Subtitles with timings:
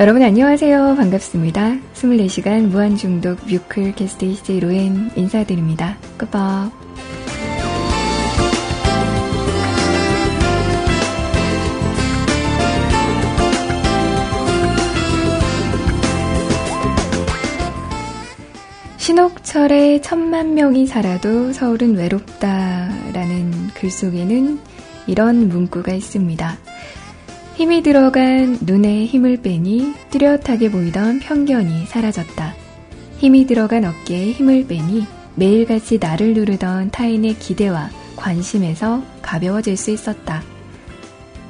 [0.00, 0.94] 여러분 안녕하세요.
[0.96, 1.76] 반갑습니다.
[1.92, 5.98] 24시간 무한중독 뮤클 게스트 이스트 로엔 인사드립니다.
[6.16, 6.72] 끝밥.
[18.96, 24.60] 신옥철의 천만 명이 살아도 서울은 외롭다라는 글 속에는
[25.06, 26.69] 이런 문구가 있습니다.
[27.60, 32.54] 힘이 들어간 눈에 힘을 빼니 뚜렷하게 보이던 편견이 사라졌다.
[33.18, 40.42] 힘이 들어간 어깨에 힘을 빼니 매일같이 나를 누르던 타인의 기대와 관심에서 가벼워질 수 있었다.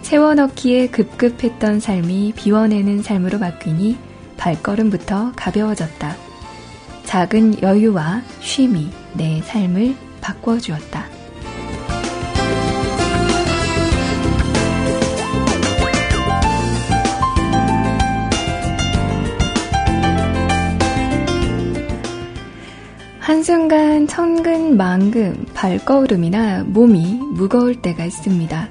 [0.03, 3.97] 채워넣기에 급급했던 삶이 비워내는 삶으로 바뀌니
[4.37, 6.17] 발걸음부터 가벼워졌다.
[7.05, 11.00] 작은 여유와 쉼이 내 삶을 바꿔주었다.
[23.41, 28.69] 한순간 천근 만금 발걸음이나 몸이 무거울 때가 있습니다.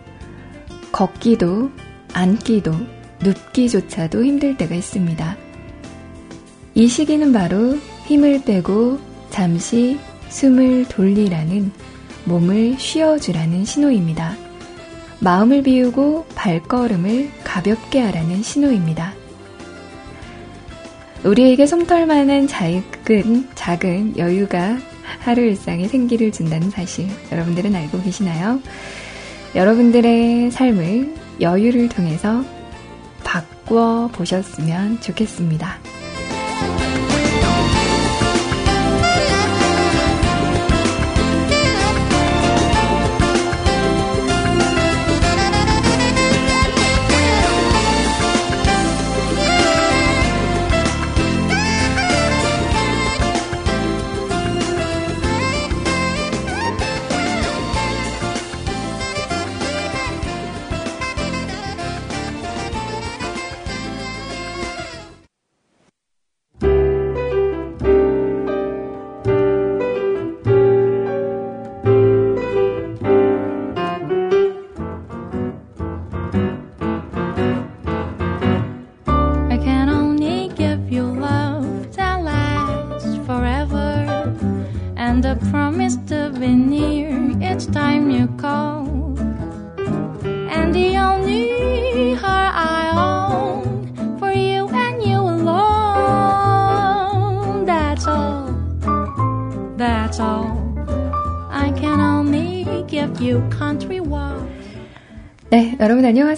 [0.91, 1.72] 걷기도,
[2.13, 2.74] 앉기도,
[3.19, 5.38] 눕기조차도 힘들 때가 있습니다.
[6.75, 9.00] 이 시기는 바로 힘을 빼고
[9.31, 9.97] 잠시
[10.28, 11.72] 숨을 돌리라는
[12.25, 14.35] 몸을 쉬어주라는 신호입니다.
[15.19, 19.19] 마음을 비우고 발걸음을 가볍게 하라는 신호입니다.
[21.24, 24.78] 우리에게 솜털만한 작은, 작은 여유가
[25.19, 28.62] 하루 일상에 생기를 준다는 사실 여러분들은 알고 계시나요?
[29.56, 32.44] 여러분들의 삶을 여유를 통해서
[33.24, 35.79] 바꿔 보셨으면 좋겠습니다.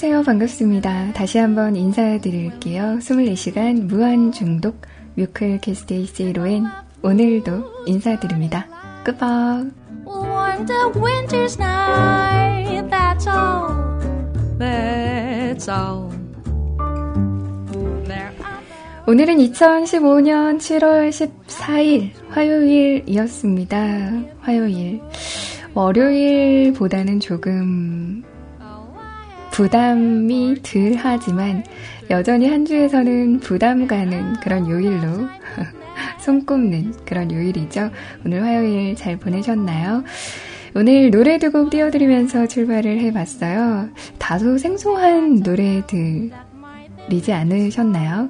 [0.03, 0.24] 안녕하세요.
[0.24, 1.13] 반갑습니다.
[1.13, 2.98] 다시 한번 인사드릴게요.
[3.01, 4.81] 24시간 무한 중독
[5.13, 6.65] 뮤클 캐스트 이세로엔
[7.03, 8.68] 오늘도 인사드립니다.
[9.03, 9.68] 끝밥.
[19.06, 23.77] 오늘은 2015년 7월 14일 화요일이었습니다.
[24.39, 25.00] 화요일.
[25.75, 28.24] 월요일보다는 조금
[29.51, 31.63] 부담이 덜 하지만
[32.09, 35.27] 여전히 한 주에서는 부담 가는 그런 요일로
[36.19, 37.89] 손꼽는 그런 요일이죠.
[38.25, 40.03] 오늘 화요일 잘 보내셨나요?
[40.74, 43.89] 오늘 노래 두 곡 띄워드리면서 출발을 해봤어요.
[44.18, 46.31] 다소 생소한 노래들이지
[47.33, 48.30] 않으셨나요?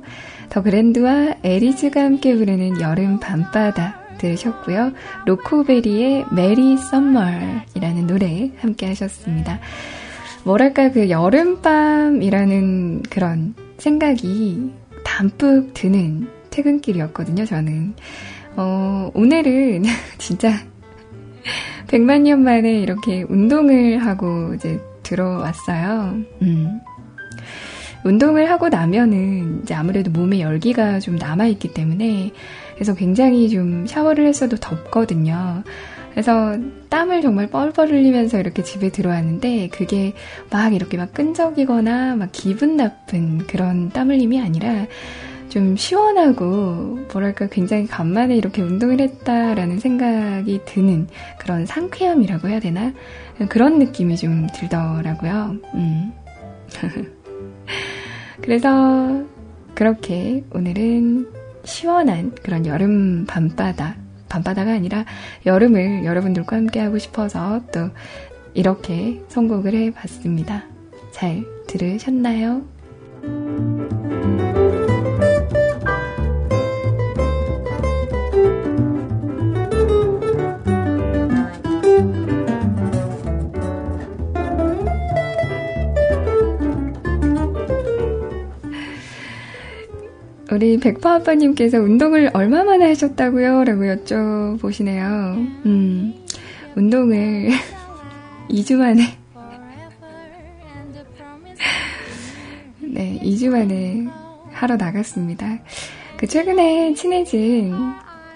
[0.50, 4.92] 더 그랜드와 에리즈가 함께 부르는 여름 밤바다 들으셨고요.
[5.28, 9.60] 로코베리의 메리 썸머이라는 노래 함께 하셨습니다.
[10.44, 14.72] 뭐랄까 그 여름밤이라는 그런 생각이
[15.04, 17.94] 담뿍 드는 퇴근길이었거든요, 저는.
[18.56, 19.84] 어, 오늘은
[20.18, 20.54] 진짜
[21.88, 26.18] 100만 년 만에 이렇게 운동을 하고 이제 들어왔어요.
[26.42, 26.80] 음.
[28.04, 32.32] 운동을 하고 나면은 이제 아무래도 몸에 열기가 좀 남아있기 때문에
[32.74, 35.64] 그래서 굉장히 좀 샤워를 했어도 덥거든요.
[36.12, 36.58] 그래서
[36.90, 40.14] 땀을 정말 뻘뻘 흘리면서 이렇게 집에 들어왔는데 그게
[40.50, 44.88] 막 이렇게 막 끈적이거나 막 기분 나쁜 그런 땀 흘림이 아니라
[45.50, 51.08] 좀 시원하고 뭐랄까 굉장히 간만에 이렇게 운동을 했다라는 생각이 드는
[51.40, 52.94] 그런 상쾌함이라고 해야 되나
[53.50, 55.58] 그런 느낌이 좀 들더라고요.
[55.74, 56.14] 음.
[58.42, 59.24] 그래서
[59.76, 61.28] 그렇게 오늘은
[61.64, 63.96] 시원한 그런 여름 밤바다
[64.32, 65.04] 밤바다가 아니라
[65.46, 67.90] 여름을 여러분들과 함께 하고 싶어서 또
[68.54, 70.64] 이렇게 선곡을 해봤습니다.
[71.12, 72.62] 잘 들으셨나요?
[90.52, 93.64] 우리 백파 아빠님께서 운동을 얼마 만에 하셨다고요?
[93.64, 95.06] 라고 여쭤보시네요.
[95.66, 96.14] 음,
[96.76, 97.52] 운동을
[98.52, 99.02] 2주 만에.
[102.82, 104.08] 네, 2주 만에
[104.52, 105.60] 하러 나갔습니다.
[106.18, 107.74] 그 최근에 친해진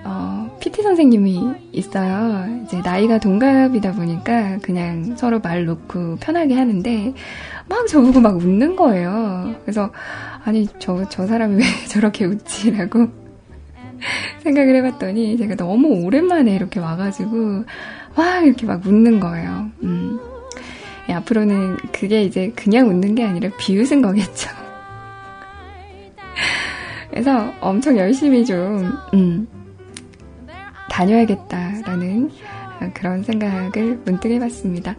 [0.06, 2.46] 어, PT 선생님이 있어요.
[2.64, 7.14] 이제 나이가 동갑이다 보니까 그냥 서로 말 놓고 편하게 하는데
[7.68, 9.56] 막 저보고 막 웃는 거예요.
[9.64, 9.92] 그래서
[10.46, 13.08] 아니 저 저 사람이 왜 저렇게 웃지라고
[14.44, 17.66] 생각을 해봤더니 제가 너무 오랜만에 이렇게 와가지고
[18.16, 19.70] 막 이렇게 막 웃는 거예요.
[19.84, 20.20] 음.
[21.10, 24.50] 예, 앞으로는 그게 이제 그냥 웃는 게 아니라 비웃은 거겠죠.
[27.10, 29.48] 그래서 엄청 열심히 좀 음,
[30.90, 32.32] 다녀야겠다라는
[32.94, 34.96] 그런 생각을 문득 해봤습니다.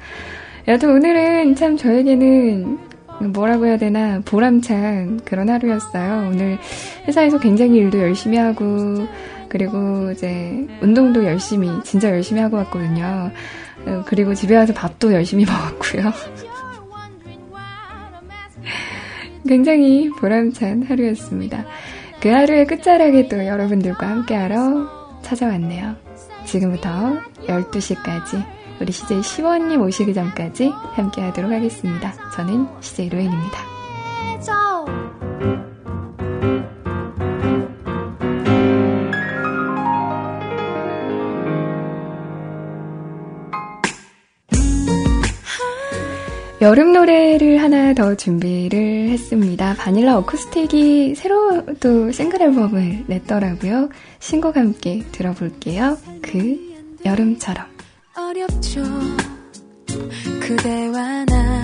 [0.69, 2.79] 여튼 오늘은 참 저에게는
[3.21, 6.29] 뭐라고 해야 되나 보람찬 그런 하루였어요.
[6.31, 6.59] 오늘
[7.07, 9.07] 회사에서 굉장히 일도 열심히 하고
[9.49, 13.31] 그리고 이제 운동도 열심히 진짜 열심히 하고 왔거든요.
[14.07, 16.13] 그리고 집에 와서 밥도 열심히 먹었고요.
[19.47, 21.65] 굉장히 보람찬 하루였습니다.
[22.21, 25.95] 그 하루의 끝자락에 또 여러분들과 함께하러 찾아왔네요.
[26.45, 32.13] 지금부터 12시까지 우리 CJ 시원님 오시기 전까지 함께 하도록 하겠습니다.
[32.35, 33.77] 저는 CJ 로엔입니다.
[46.63, 49.75] 여름 노래를 하나 더 준비를 했습니다.
[49.75, 53.91] 바닐라 어쿠스틱이 새로 또 싱글 앨범을 냈더라고요.
[54.21, 55.99] 신곡 함께 들어볼게요.
[56.23, 56.59] 그
[57.05, 57.76] 여름처럼.
[58.17, 58.83] 어렵죠.
[60.41, 61.63] 그대와 나,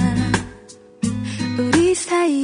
[1.58, 2.42] 우리 사이.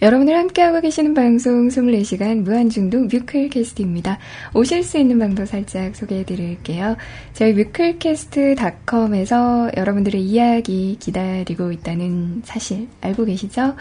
[0.00, 4.18] 여러분들 함께하고 계시는 방송 24시간 무한중독 뮤클캐스트입니다.
[4.52, 6.96] 오실 수 있는 방법 살짝 소개해 드릴게요.
[7.32, 13.74] 저희 뮤클캐스트닷컴에서 여러분들의 이야기 기다리고 있다는 사실 알고 계시죠?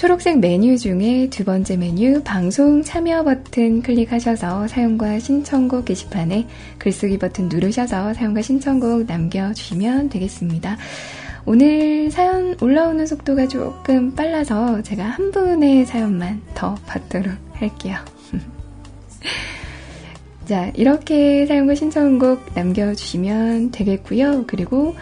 [0.00, 6.46] 초록색 메뉴 중에 두 번째 메뉴 방송 참여 버튼 클릭하셔서 사용과 신청곡 게시판에
[6.78, 10.78] 글쓰기 버튼 누르셔서 사용과 신청곡 남겨주시면 되겠습니다.
[11.44, 17.98] 오늘 사연 올라오는 속도가 조금 빨라서 제가 한 분의 사연만 더 받도록 할게요.
[20.48, 24.44] 자, 이렇게 사용과 신청곡 남겨주시면 되겠고요.
[24.46, 24.94] 그리고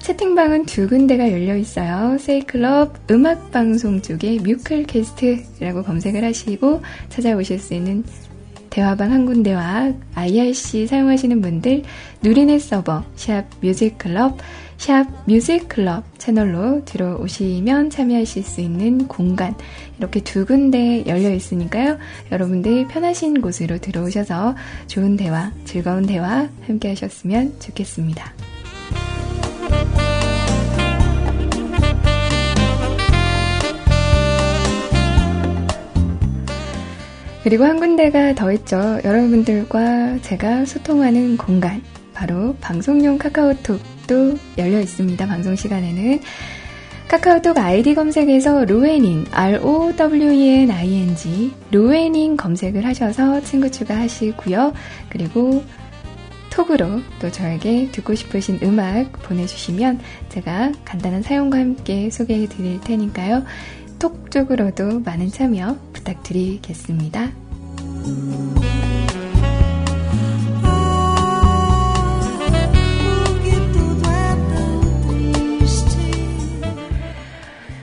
[0.00, 2.16] 채팅방은 두 군데가 열려 있어요.
[2.18, 8.02] 세이클럽 음악방송 쪽에 뮤클캐스트라고 검색을 하시고 찾아오실 수 있는
[8.70, 11.82] 대화방 한 군데와 IRC 사용하시는 분들
[12.22, 14.38] 누리넷 서버 샵 뮤직클럽
[14.78, 19.54] 샵 뮤직클럽 채널로 들어오시면 참여하실 수 있는 공간
[19.98, 21.98] 이렇게 두 군데 열려 있으니까요.
[22.32, 24.54] 여러분들 편하신 곳으로 들어오셔서
[24.86, 28.32] 좋은 대화, 즐거운 대화 함께 하셨으면 좋겠습니다.
[37.42, 39.00] 그리고 한 군데가 더 있죠.
[39.02, 41.82] 여러분들과 제가 소통하는 공간.
[42.14, 45.26] 바로 방송용 카카오톡도 열려 있습니다.
[45.26, 46.20] 방송 시간에는.
[47.08, 50.70] 카카오톡 아이디 검색에서 로에닝, R-O-W-E-N-I-N-G,
[51.72, 54.72] 로에닝 검색을 하셔서 친구 추가하시고요.
[55.08, 55.64] 그리고
[56.50, 63.44] 톡으로 또 저에게 듣고 싶으신 음악 보내주시면 제가 간단한 사용과 함께 소개해 드릴 테니까요.
[63.98, 67.30] 톡 쪽으로도 많은 참여 부탁드리겠습니다.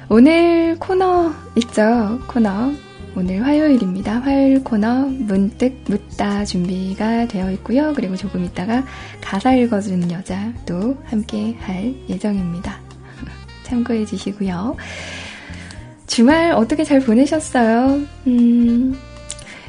[0.09, 2.19] 오늘 코너 있죠?
[2.27, 2.86] 코너.
[3.17, 4.19] 오늘 화요일입니다.
[4.19, 7.91] 화요일 코너 문득 묻다 준비가 되어 있고요.
[7.95, 8.85] 그리고 조금 있다가
[9.21, 12.79] 가사 읽어주는 여자도 함께 할 예정입니다.
[13.63, 14.77] 참고해 주시고요.
[16.05, 18.01] 주말 어떻게 잘 보내셨어요?
[18.27, 18.95] 음,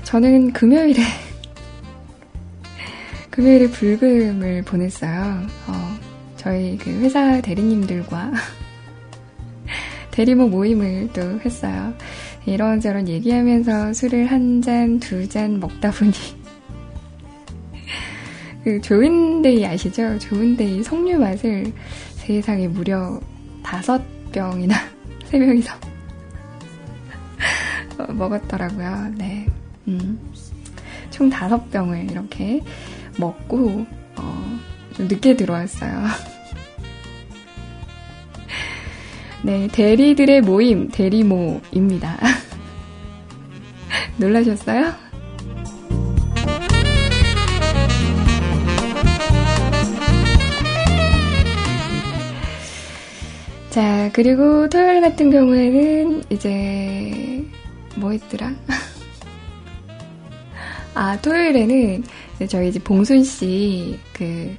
[0.05, 1.01] 저는 금요일에,
[3.31, 5.47] 금요일에 불금을 보냈어요.
[5.69, 5.99] 어,
[6.37, 8.31] 저희 그 회사 대리님들과
[10.13, 11.95] 대리모 모임을 또 했어요.
[12.49, 16.13] 이런저런 얘기하면서 술을 한 잔, 두 잔 먹다 보니
[18.65, 20.19] 그 좋은데이 아시죠?
[20.19, 21.73] 좋은데이 석류 맛을
[22.17, 23.21] 세상에 무려
[23.63, 24.01] 다섯
[24.33, 24.75] 병이나
[25.27, 25.75] 세 명이서
[28.15, 29.13] 먹었더라고요.
[29.17, 29.47] 네,
[29.87, 30.19] 음,
[31.11, 32.61] 총 다섯 병을 이렇게
[33.19, 33.87] 먹고
[34.17, 34.59] 어,
[34.95, 36.05] 좀 늦게 들어왔어요.
[39.43, 42.19] 네, 대리들의 모임 대리모입니다.
[44.19, 44.93] 놀라셨어요?
[53.71, 57.45] 자, 그리고 토요일 같은 경우에는 이제
[57.95, 58.53] 뭐 했더라?
[60.95, 62.03] 아, 토요일에는
[62.49, 64.57] 저희 이제 봉순 씨그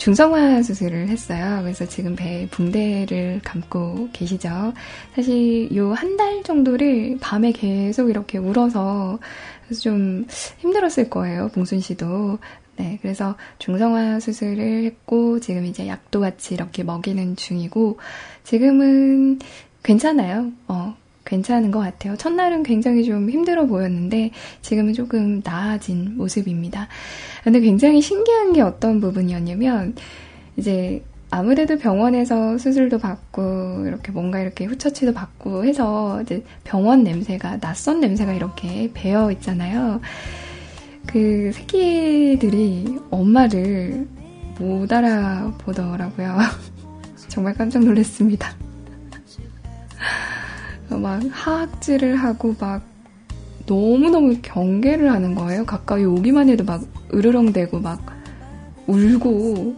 [0.00, 1.58] 중성화 수술을 했어요.
[1.62, 4.72] 그래서 지금 배에 붕대를 감고 계시죠.
[5.14, 9.18] 사실 요 한 달 정도를 밤에 계속 이렇게 울어서
[9.82, 10.24] 좀
[10.58, 11.48] 힘들었을 거예요.
[11.54, 12.38] 봉순 씨도.
[12.78, 17.98] 네, 그래서 중성화 수술을 했고, 지금 이제 약도 같이 이렇게 먹이는 중이고,
[18.44, 19.38] 지금은
[19.82, 20.50] 괜찮아요.
[20.66, 20.96] 어,
[21.30, 22.16] 괜찮은 것 같아요.
[22.16, 26.88] 첫날은 굉장히 좀 힘들어 보였는데, 지금은 조금 나아진 모습입니다.
[27.44, 29.94] 근데 굉장히 신기한 게 어떤 부분이었냐면,
[30.56, 38.00] 이제 아무래도 병원에서 수술도 받고 이렇게 뭔가 이렇게 후처치도 받고 해서 이제 병원 냄새가 낯선
[38.00, 40.00] 냄새가 이렇게 배어 있잖아요.
[41.06, 44.08] 그 새끼들이 엄마를
[44.58, 46.38] 못 알아보더라고요.
[47.28, 48.52] 정말 깜짝 놀랐습니다.
[50.98, 52.82] 막 하악질을 하고 막
[53.66, 55.64] 너무너무 경계를 하는 거예요.
[55.64, 56.82] 가까이 오기만 해도 막
[57.14, 58.00] 으르렁대고 막
[58.86, 59.76] 울고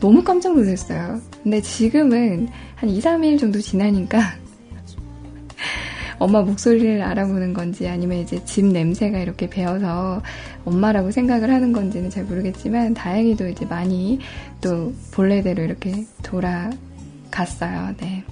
[0.00, 1.20] 너무 깜짝 놀랐어요.
[1.42, 4.18] 근데 지금은 한 2, 3일 정도 지나니까
[6.18, 10.22] 엄마 목소리를 알아보는 건지 아니면 이제 집 냄새가 이렇게 배어서
[10.64, 14.18] 엄마라고 생각을 하는 건지는 잘 모르겠지만 다행히도 이제 많이
[14.60, 17.94] 또 본래대로 이렇게 돌아갔어요.
[17.98, 18.24] 네.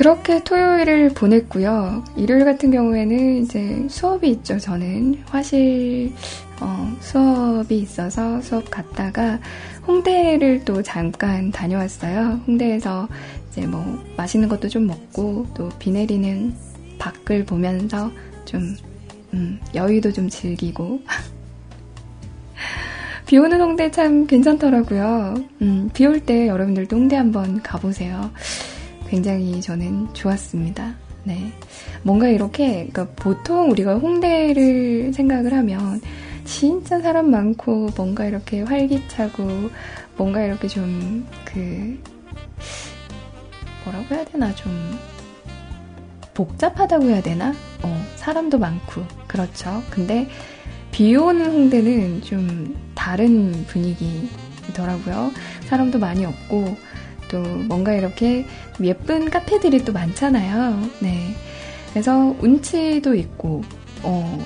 [0.00, 2.02] 그렇게 토요일을 보냈고요.
[2.16, 4.58] 일요일 같은 경우에는 이제 수업이 있죠.
[4.58, 6.10] 저는 화실
[6.58, 9.38] 어, 수업이 있어서 수업 갔다가
[9.86, 12.40] 홍대를 또 잠깐 다녀왔어요.
[12.46, 13.08] 홍대에서
[13.50, 16.54] 이제 뭐 맛있는 것도 좀 먹고 또 비 내리는
[16.98, 18.10] 밖을 보면서
[18.46, 18.74] 좀
[19.34, 21.02] 음, 여유도 좀 즐기고
[23.26, 25.34] 비 오는 홍대 참 괜찮더라고요.
[25.60, 28.30] 음, 비 올 때 여러분들도 홍대 한번 가보세요.
[29.10, 30.94] 굉장히 저는 좋았습니다.
[31.24, 31.52] 네.
[32.04, 36.00] 뭔가 이렇게, 그러니까 보통 우리가 홍대를 생각을 하면
[36.44, 39.70] 진짜 사람 많고 뭔가 이렇게 활기차고
[40.16, 42.00] 뭔가 이렇게 좀 그,
[43.84, 44.72] 뭐라고 해야 되나, 좀
[46.32, 47.52] 복잡하다고 해야 되나?
[47.82, 49.82] 어, 사람도 많고, 그렇죠.
[49.90, 50.28] 근데
[50.92, 55.32] 비 오는 홍대는 좀 다른 분위기더라고요.
[55.66, 56.76] 사람도 많이 없고,
[57.30, 58.44] 또 뭔가 이렇게
[58.82, 60.80] 예쁜 카페들이 또 많잖아요.
[61.00, 61.34] 네.
[61.90, 63.62] 그래서 운치도 있고,
[64.02, 64.38] 어,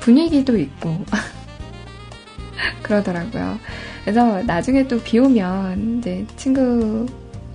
[0.00, 1.04] 분위기도 있고,
[2.82, 3.58] 그러더라고요.
[4.04, 7.06] 그래서 나중에 또 비 오면 이제 친구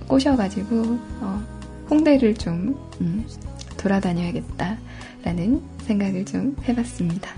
[0.06, 1.42] 꼬셔가지고, 어,
[1.90, 3.26] 홍대를 좀, 음,
[3.76, 7.30] 돌아다녀야겠다라는 생각을 좀 해봤습니다.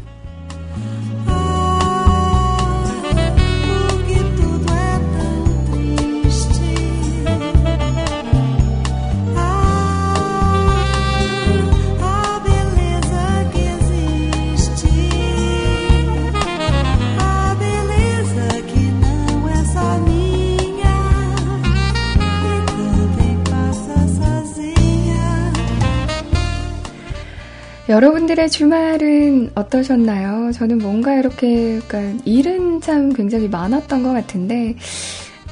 [27.90, 30.52] 여러분들의 주말은 어떠셨나요?
[30.52, 34.76] 저는 뭔가 이렇게, 그러니까 일은 참 굉장히 많았던 것 같은데,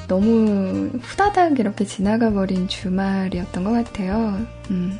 [0.07, 4.39] 너무 후다닥 이렇게 지나가 버린 주말이었던 것 같아요.
[4.71, 4.97] 음.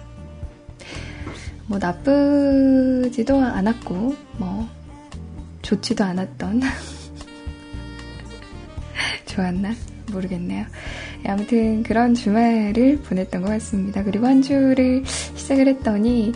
[1.65, 4.67] 뭐 나쁘지도 않았고, 뭐,
[5.61, 6.59] 좋지도 않았던.
[9.27, 9.71] 좋았나?
[10.11, 10.65] 모르겠네요.
[11.25, 14.03] 아무튼 그런 주말을 보냈던 것 같습니다.
[14.03, 16.33] 그리고 한 주를 시작을 했더니,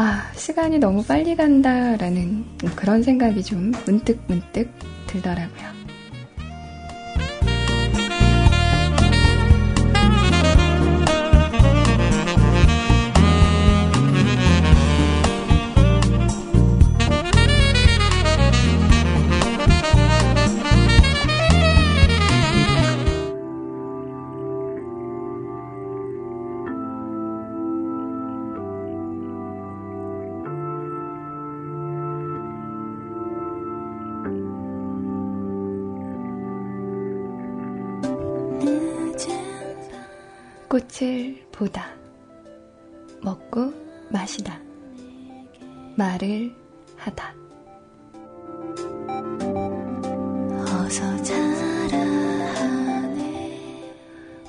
[0.00, 2.44] 아, 시간이 너무 빨리 간다라는
[2.76, 4.70] 그런 생각이 좀 문득 문득
[5.08, 5.77] 들더라고요.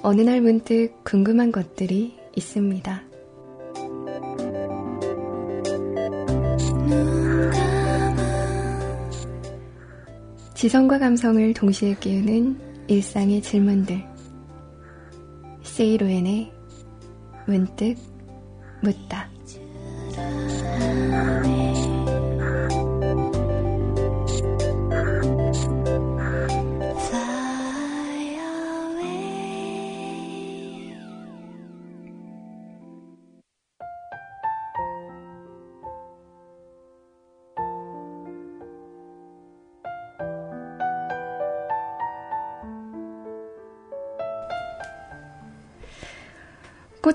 [0.10, 3.04] 어느 날 문득 궁금한 것들이 있습니다.
[10.56, 14.04] 지성과 감성을 동시에 끼우는 일상의 질문들.
[15.62, 16.54] 세이로엔의
[17.46, 17.94] 문득
[18.82, 19.30] 묻다.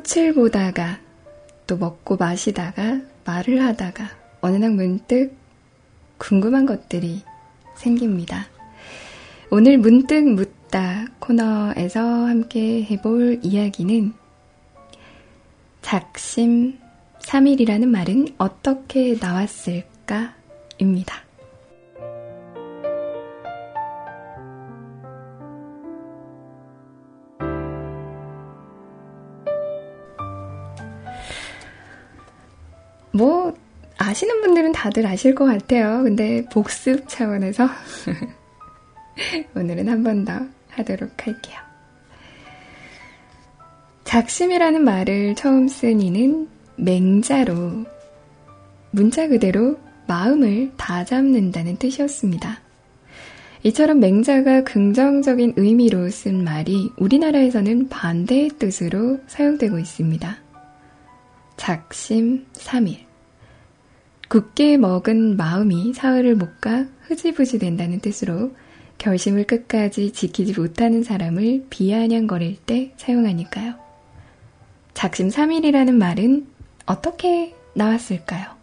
[0.05, 0.99] 꽃을 보다가
[1.67, 4.11] 또 먹고 마시다가 말을 하다가
[4.43, 5.35] 어느 날 문득
[6.19, 7.23] 궁금한 것들이
[7.75, 8.47] 생깁니다.
[9.51, 14.13] 오늘 문득 묻다 코너에서 함께 해볼 이야기는
[15.81, 16.79] 작심
[17.21, 20.35] 3일이라는 말은 어떻게 나왔을까
[20.79, 21.24] 입니다.
[33.15, 33.55] 뭐,
[33.97, 36.03] 아시는 분들은 다들 아실 것 같아요.
[36.03, 37.69] 근데 복습 차원에서
[39.55, 41.57] 오늘은 한 번 더 하도록 할게요.
[44.05, 47.85] 작심이라는 말을 처음 쓴 이는 맹자로
[48.91, 52.61] 문자 그대로 마음을 다 잡는다는 뜻이었습니다.
[53.63, 60.44] 이처럼 맹자가 긍정적인 의미로 쓴 말이 우리나라에서는 반대의 뜻으로 사용되고 있습니다.
[61.57, 63.07] 작심 삼일
[64.29, 68.53] 굳게 먹은 마음이 사흘을 못 가 흐지부지 된다는 뜻으로
[68.99, 73.75] 결심을 끝까지 지키지 못하는 사람을 비아냥거릴 때 사용하니까요.
[74.95, 76.47] 작심 삼일이라는 말은
[76.87, 78.54] 어떻게 나왔을까요?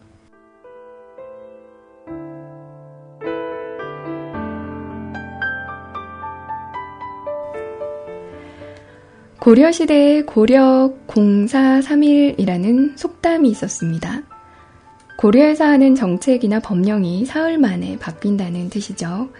[9.42, 14.22] 고려시대에 고려 공사 3일이라는 속담이 있었습니다.
[15.18, 19.30] 고려에서 하는 정책이나 법령이 사흘 만에 바뀐다는 뜻이죠.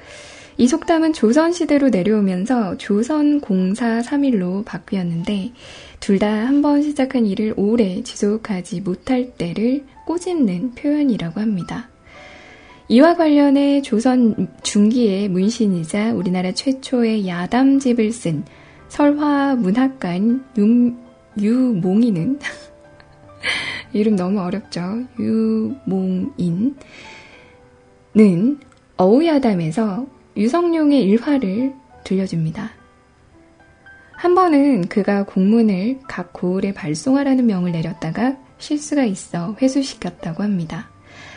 [0.59, 5.53] 이 속담은 조선시대로 내려오면서 조선 공사 3일로 바뀌었는데
[6.01, 11.91] 둘 다 한 번 시작한 일을 오래 지속하지 못할 때를 꼬집는 표현이라고 합니다.
[12.89, 18.45] 이와 관련해 조선 중기의 문신이자 우리나라 최초의 야담집을 쓴
[18.93, 19.57] 설화
[20.59, 20.95] 유,
[21.41, 22.39] 유몽이는
[23.95, 24.83] 이름 너무 어렵죠.
[25.19, 26.77] 유몽인는
[28.99, 31.73] 어우야담에서 유성룡의 일화를
[32.05, 32.71] 들려줍니다.
[34.13, 40.91] 한 번은 그가 공문을 각 고을에 발송하라는 명을 내렸다가 실수가 있어 회수시켰다고 합니다.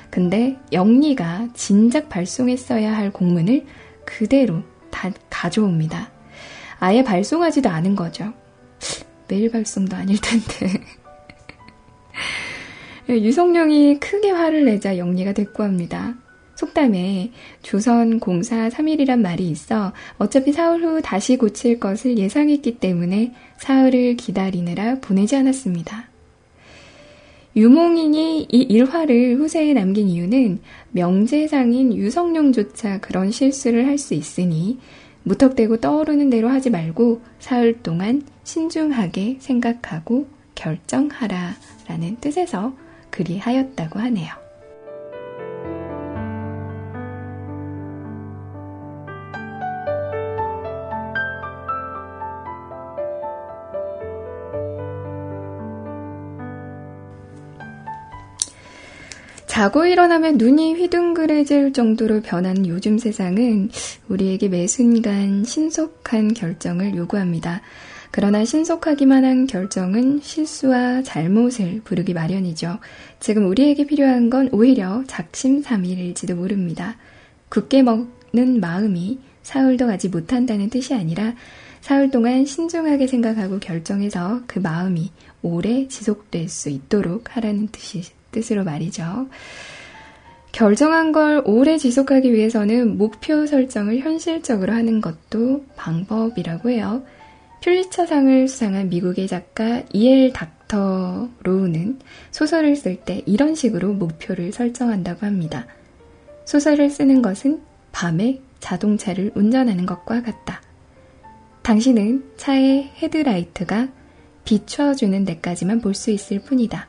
[0.09, 3.65] 근데 영리가 진작 발송했어야 할 공문을
[4.05, 6.14] 그대로 다 가져옵니다.
[6.85, 8.31] 아예 발송하지도 않은 거죠.
[9.27, 10.79] 매일 발송도 아닐 텐데.
[13.09, 16.13] 유성룡이 크게 화를 내자 영리가 대꾸합니다.
[16.53, 17.31] 속담에
[17.63, 24.99] 조선 공사 3일이란 말이 있어 어차피 사흘 후 다시 고칠 것을 예상했기 때문에 사흘을 기다리느라
[24.99, 26.09] 보내지 않았습니다.
[27.55, 30.59] 유몽인이 이 일화를 후세에 남긴 이유는
[30.91, 34.77] 명제상인 유성룡조차 그런 실수를 할 수 있으니
[35.25, 41.55] 무턱대고 떠오르는 대로 하지 말고 사흘 동안 신중하게 생각하고 결정하라
[41.87, 42.73] 라는 뜻에서
[43.09, 44.44] 그리하였다고 하네요.
[59.55, 63.69] 자고 일어나면 눈이 휘둥그레질 정도로 변하는 요즘 세상은
[64.09, 67.61] 우리에게 매 순간 신속한 결정을 요구합니다.
[68.11, 72.79] 그러나 신속하기만 한 결정은 실수와 잘못을 부르기 마련이죠.
[73.21, 76.97] 지금 우리에게 필요한 건 오히려 작심삼일일지도 모릅니다.
[77.47, 81.33] 굳게 먹는 마음이 사흘도 가지 못한다는 뜻이 아니라
[81.79, 85.11] 사흘 동안 신중하게 생각하고 결정해서 그 마음이
[85.43, 88.03] 오래 지속될 수 있도록 하라는 뜻이,
[88.35, 89.27] 뜻으로 말이죠.
[90.51, 97.03] 결정한 걸 오래 지속하기 위해서는 목표 설정을 현실적으로 하는 것도 방법이라고 해요.
[97.61, 101.99] 퓰리처상을 수상한 미국의 작가 이엘 닥터 로우는
[102.31, 105.65] 소설을 쓸 때 이런 식으로 목표를 설정한다고 합니다.
[106.45, 110.61] 소설을 쓰는 것은 밤에 자동차를 운전하는 것과 같다.
[111.63, 113.89] 당신은 차의 헤드라이트가
[114.45, 116.87] 비춰주는 데까지만 볼 수 있을 뿐이다.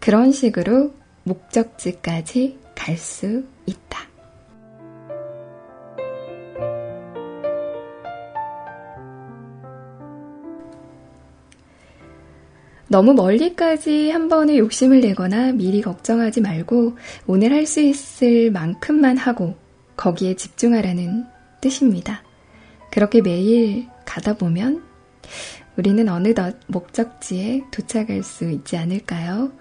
[0.00, 0.92] 그런 식으로
[1.24, 4.00] 목적지까지 갈 수 있다.
[12.88, 19.54] 너무 멀리까지 한 번에 욕심을 내거나 미리 걱정하지 말고 오늘 할 수 있을 만큼만 하고
[19.96, 21.24] 거기에 집중하라는
[21.60, 22.24] 뜻입니다.
[22.90, 24.82] 그렇게 매일 가다 보면
[25.76, 29.52] 우리는 어느덧 목적지에 도착할 수 있지 않을까요?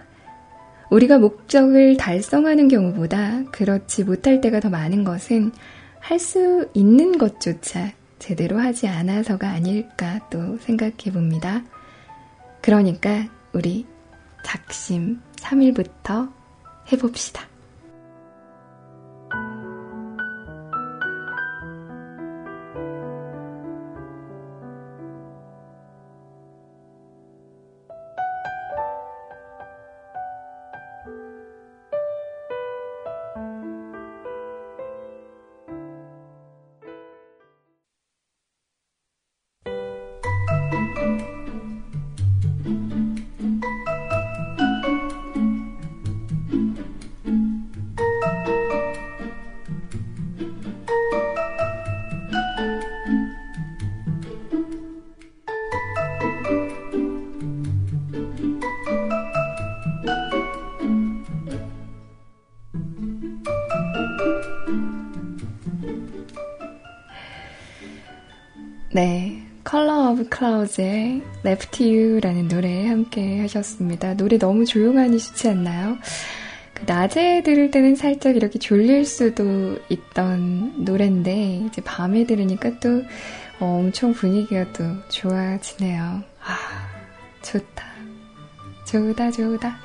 [0.90, 5.52] 우리가 목적을 달성하는 경우보다 그렇지 못할 때가 더 많은 것은
[6.00, 11.64] 할 수 있는 것조차 제대로 하지 않아서가 아닐까 또 생각해 봅니다.
[12.62, 13.86] 그러니까 우리
[14.44, 16.32] 작심 3일부터
[16.92, 17.48] 해봅시다.
[70.70, 74.16] Clouds의 Left You라는 노래 함께 하셨습니다.
[74.16, 75.98] 노래 너무 조용하니 좋지 않나요?
[76.74, 83.04] 그 낮에 들을 때는 살짝 이렇게 졸릴 수도 있던 노래인데, 이제 밤에 들으니까 또
[83.60, 86.24] 엄청 분위기가 또 좋아지네요.
[86.44, 86.58] 아,
[87.42, 87.86] 좋다.
[88.86, 89.78] 좋다, 좋다.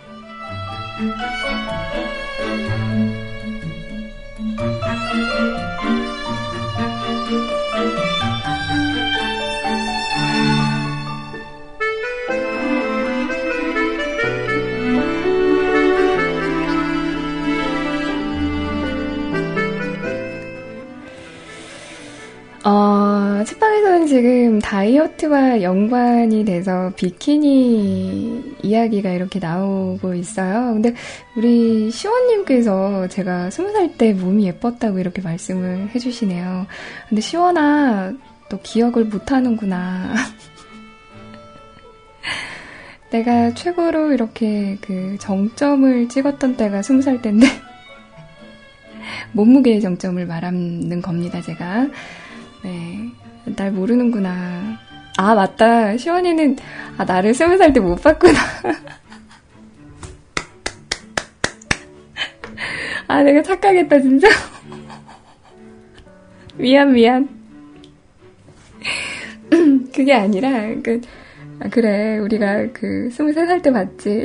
[22.67, 30.73] 어, 책방에서는 지금 다이어트와 연관이 돼서 비키니 이야기가 이렇게 나오고 있어요.
[30.73, 30.95] 근데
[31.37, 36.67] 우리 시원님께서 제가 스무 살 때 몸이 예뻤다고 이렇게 말씀을 해주시네요.
[37.09, 38.15] 근데 시원아,
[38.49, 40.15] 또 기억을 못하는구나.
[43.11, 47.47] 내가 최고로 이렇게 그 정점을 찍었던 때가 스무 살 때인데,
[49.33, 51.89] 몸무게의 정점을 말하는 겁니다, 제가.
[52.65, 53.11] 네.
[53.57, 54.79] 날 모르는구나.
[55.19, 55.97] 아, 맞다.
[55.97, 56.57] 시원이는,
[56.97, 58.39] 아, 나를 스무 살 때 못 봤구나.
[63.07, 64.29] 아, 내가 착각했다, 진짜.
[66.57, 67.29] 미안, 미안.
[69.95, 70.51] 그게 아니라,
[70.83, 71.01] 그,
[71.61, 72.19] 아, 그래.
[72.19, 74.25] 우리가 그, 스물세 살 때 봤지.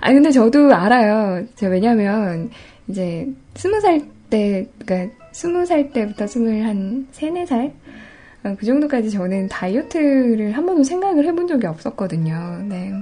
[0.00, 1.46] 아, 근데 저도 알아요.
[1.56, 2.50] 제가 왜냐면,
[2.88, 7.72] 이제, 스무 살 때, 그니까, 스무 살 때부터 스물 한 세네 살?
[8.44, 12.62] 어, 그 정도까지 저는 다이어트를 한 번도 생각을 해본 적이 없었거든요.
[12.68, 12.92] 네.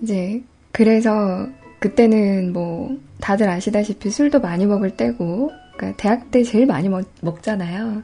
[0.00, 0.42] 이제,
[0.72, 1.48] 그래서
[1.80, 8.02] 그때는 뭐, 다들 아시다시피 술도 많이 먹을 때고, 그러니까 대학 때 제일 많이 먹, 먹잖아요.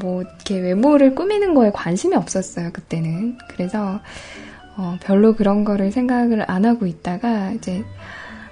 [0.00, 3.38] 뭐, 이렇게 외모를 꾸미는 거에 관심이 없었어요, 그때는.
[3.50, 4.00] 그래서,
[4.76, 7.84] 어, 별로 그런 거를 생각을 안 하고 있다가, 이제,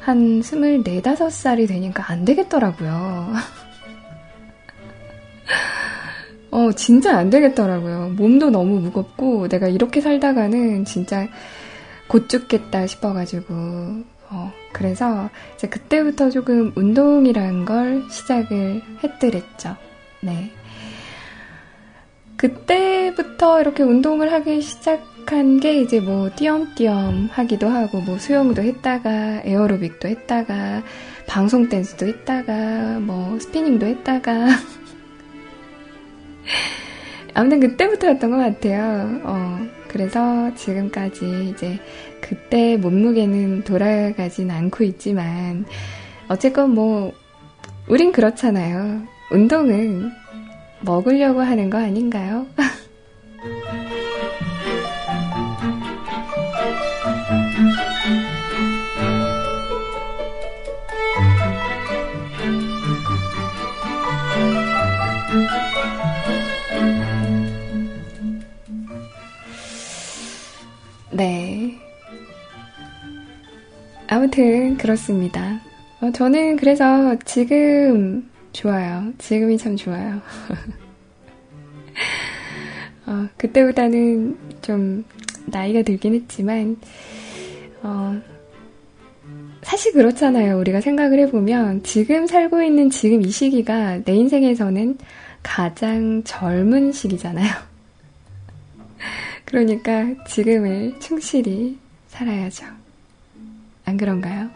[0.05, 3.33] 한 스물네 다섯 살이 되니까 안 되겠더라고요.
[6.53, 8.11] 어, 진짜 안 되겠더라고요.
[8.11, 11.27] 몸도 너무 무겁고, 내가 이렇게 살다가는 진짜
[12.07, 13.55] 곧 죽겠다 싶어가지고,
[14.29, 19.75] 어, 그래서 이제 그때부터 조금 운동이라는 걸 시작을 했더랬죠.
[20.21, 20.51] 네.
[22.37, 29.43] 그때부터 이렇게 운동을 하기 시작 한 게 이제 뭐 띄엄띄엄 하기도 하고 뭐 수영도 했다가
[29.45, 30.83] 에어로빅도 했다가
[31.27, 34.49] 방송 댄스도 했다가 뭐 스피닝도 했다가
[37.35, 39.21] 아무튼 그때부터였던 것 같아요.
[39.25, 39.59] 어,
[39.89, 41.79] 그래서 지금까지 이제
[42.21, 45.65] 그때 몸무게는 돌아가진 않고 있지만
[46.29, 47.13] 어쨌건 뭐
[47.89, 49.03] 우린 그렇잖아요.
[49.31, 50.11] 운동은
[50.81, 52.47] 먹으려고 하는 거 아닌가요?
[71.15, 71.79] 네.
[74.09, 75.61] 아무튼 그렇습니다.
[76.01, 79.13] 어, 저는 그래서 지금 좋아요.
[79.19, 80.21] 지금이 참 좋아요.
[83.07, 85.05] 어, 그때보다는 좀
[85.47, 86.79] 나이가 들긴 했지만,
[87.85, 88.21] 어,
[89.63, 90.59] 사실 그렇잖아요.
[90.59, 94.99] 우리가 생각을 해보면 지금 살고 있는 지금 이 시기가 내 인생에서는
[95.45, 97.74] 가장 젊은 시기잖아요.
[99.55, 102.67] 그러니까 지금을 충실히 살아야죠.
[103.85, 104.51] 안 그런가요?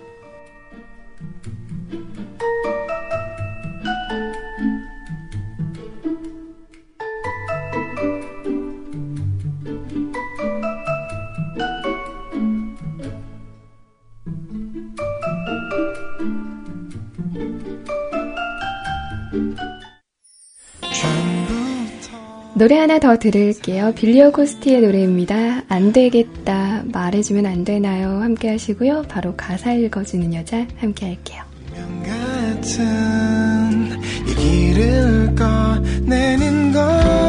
[22.58, 23.94] 노래 하나 더 들을게요.
[23.94, 25.62] 빌리어 코스티의 노래입니다.
[25.68, 26.82] 안 되겠다.
[26.92, 28.20] 말해주면 안 되나요?
[28.20, 29.04] 함께 하시고요.
[29.08, 31.44] 바로 가사 읽어주는 여자 함께 할게요.
[32.04, 37.27] 같은 얘기를 꺼내는 건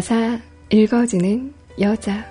[0.00, 2.29] 가사 읽어주는 여자.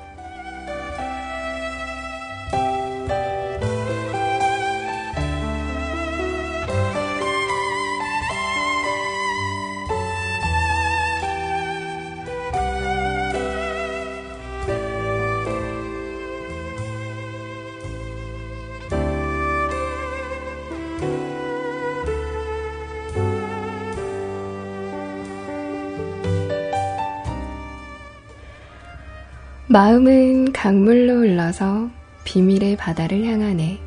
[29.70, 31.90] 마음은 강물로 흘러서
[32.24, 33.80] 비밀의 바다를 향하네.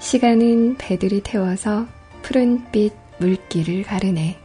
[0.00, 1.86] 시간은 배들이 태워서
[2.22, 4.38] 푸른빛 물길을 가르네.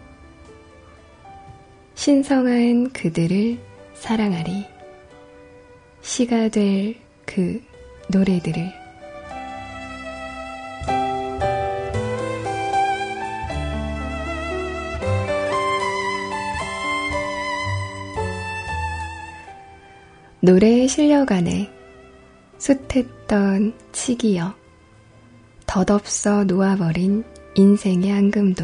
[1.96, 3.60] 신성한 그들을
[3.94, 4.66] 사랑하리.
[6.02, 7.62] 시가 될 그
[8.08, 8.77] 노래들을.
[20.48, 21.70] 노래에 실려가네.
[22.58, 24.56] 숱했던 치기여.
[25.66, 28.64] 덧없어 놓아버린 인생의 앙금도.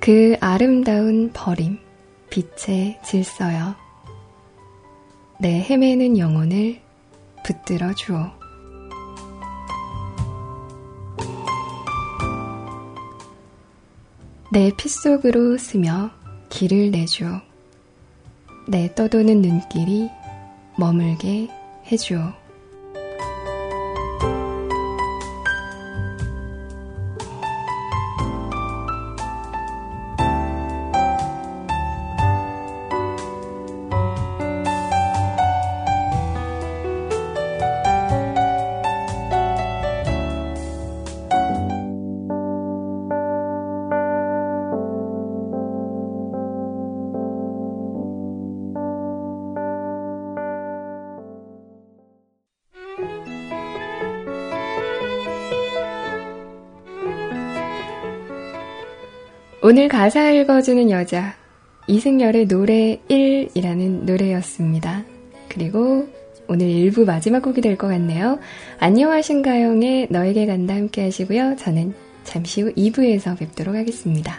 [0.00, 1.78] 그 아름다운 버림,
[2.30, 3.76] 빛의 질서여.
[5.38, 6.80] 내 헤매는 영혼을
[7.44, 8.18] 붙들어 주오.
[14.52, 16.10] 내피 속으로 스며
[16.48, 17.45] 길을 내주오.
[18.68, 20.10] 내 떠도는 눈길이
[20.76, 21.48] 머물게
[21.90, 22.45] 해주오.
[59.68, 61.34] 오늘 가사 읽어주는 여자.
[61.88, 65.02] 이승열의 노래 1이라는 노래였습니다.
[65.48, 66.06] 그리고
[66.46, 68.38] 오늘 1부 마지막 곡이 될 것 같네요.
[68.78, 71.56] 안녕하신가영의 너에게 간다 함께 하시고요.
[71.56, 74.38] 저는 잠시 후 2부에서 뵙도록 하겠습니다.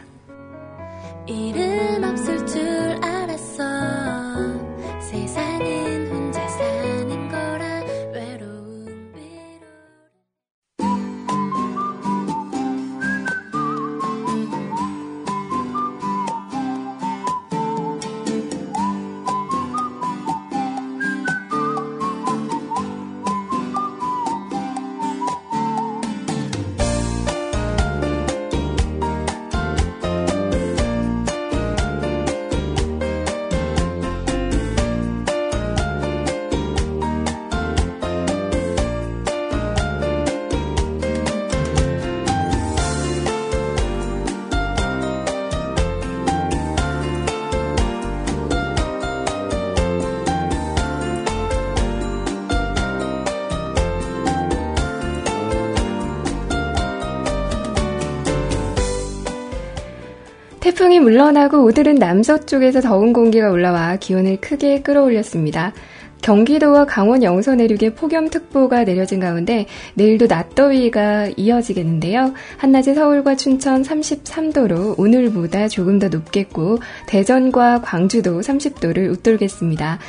[60.87, 65.73] 태풍이 물러나고 오늘은 남서쪽에서 더운 공기가 올라와 기온을 크게 끌어올렸습니다.
[66.21, 72.33] 경기도와 강원 영서 내륙에 폭염특보가 내려진 가운데 내일도 낮더위가 이어지겠는데요.
[72.55, 79.99] 한낮에 서울과 춘천 33도로 오늘보다 조금 더 높겠고 대전과 광주도 30도를 웃돌겠습니다.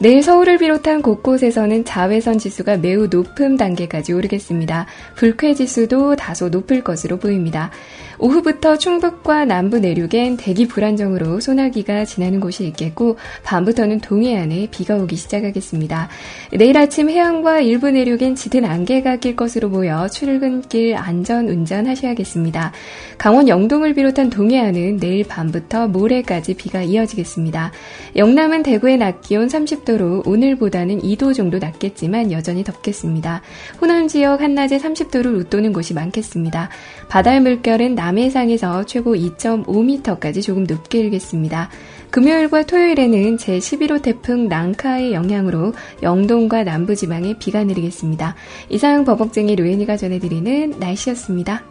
[0.00, 4.86] 내일 서울을 비롯한 곳곳에서는 자외선 지수가 매우 높은 단계까지 오르겠습니다.
[5.14, 7.70] 불쾌 지수도 다소 높을 것으로 보입니다.
[8.18, 16.08] 오후부터 충북과 남부 내륙엔 대기 불안정으로 소나기가 지나는 곳이 있겠고 밤부터는 동해안에 비가 오기 시작하겠습니다.
[16.52, 22.72] 내일 아침 해안과 일부 내륙엔 짙은 안개가 낄 것으로 보여 출근길 안전 운전하셔야겠습니다.
[23.18, 27.72] 강원 영동을 비롯한 동해안은 내일 밤부터 모레까지 비가 이어지겠습니다.
[28.16, 33.42] 영남은 대구의 낮 기온 30도로 오늘보다는 2도 정도 낮겠지만 여전히 덥겠습니다.
[33.80, 36.68] 호남 지역 한낮에 30도를 웃도는 곳이 많겠습니다.
[37.08, 41.70] 바다의 물결은 남해상에서 최고 2.5m까지 조금 높게 일겠습니다.
[42.10, 48.36] 금요일과 토요일에는 제11호 태풍 랑카의 영향으로 영동과 남부지방에 비가 내리겠습니다.
[48.68, 51.64] 이상 버벅쟁이 로엔이가 전해드리는 날씨였습니다.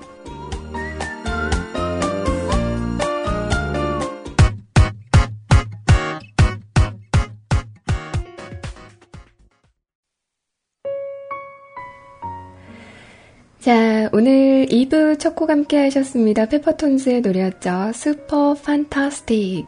[13.66, 16.46] 자, 오늘 2부 첫 곡 함께 하셨습니다.
[16.46, 17.94] 페퍼톤스의 노래였죠.
[17.96, 19.66] 슈퍼 판타스틱.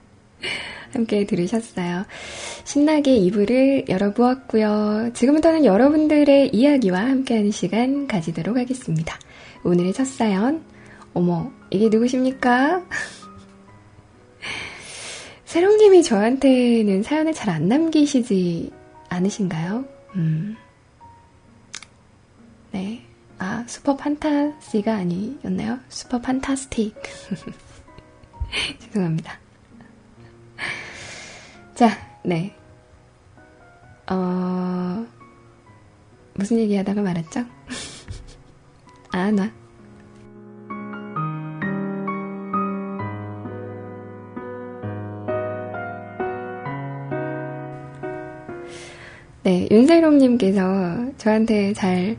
[0.94, 2.06] 함께 들으셨어요.
[2.64, 5.10] 신나게 2부를 열어보았고요.
[5.12, 9.18] 지금부터는 여러분들의 이야기와 함께하는 시간 가지도록 하겠습니다.
[9.62, 10.62] 오늘의 첫 사연.
[11.12, 12.82] 어머, 이게 누구십니까?
[15.44, 18.70] 세롱님이 저한테는 사연을 잘 안 남기시지
[19.10, 19.84] 않으신가요?
[20.16, 20.56] 음.
[22.72, 23.06] 네.
[23.38, 25.78] 아, 슈퍼 판타시가 아니었나요?
[25.88, 26.94] 슈퍼 판타스틱.
[28.80, 29.38] 죄송합니다.
[31.74, 31.90] 자,
[32.24, 32.54] 네.
[34.10, 35.06] 어,
[36.34, 37.44] 무슨 얘기 하다가 말았죠?
[39.12, 39.52] 아, 나.
[49.44, 52.16] 네, 윤세롱님께서 저한테 잘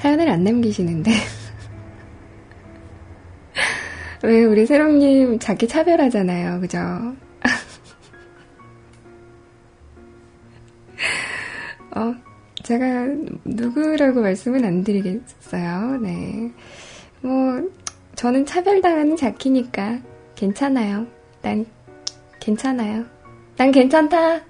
[0.00, 1.10] 사연을 안 남기시는데.
[4.24, 6.60] 왜 우리 세롱님 자기 차별하잖아요.
[6.60, 6.78] 그죠?
[11.96, 12.14] 어,
[12.62, 13.08] 제가
[13.44, 15.98] 누구라고 말씀은 안 드리겠어요.
[15.98, 16.50] 네.
[17.20, 17.68] 뭐,
[18.14, 20.00] 저는 차별당하는 자키니까
[20.34, 21.06] 괜찮아요.
[21.42, 21.66] 난
[22.40, 23.04] 괜찮아요.
[23.58, 24.40] 난 괜찮다.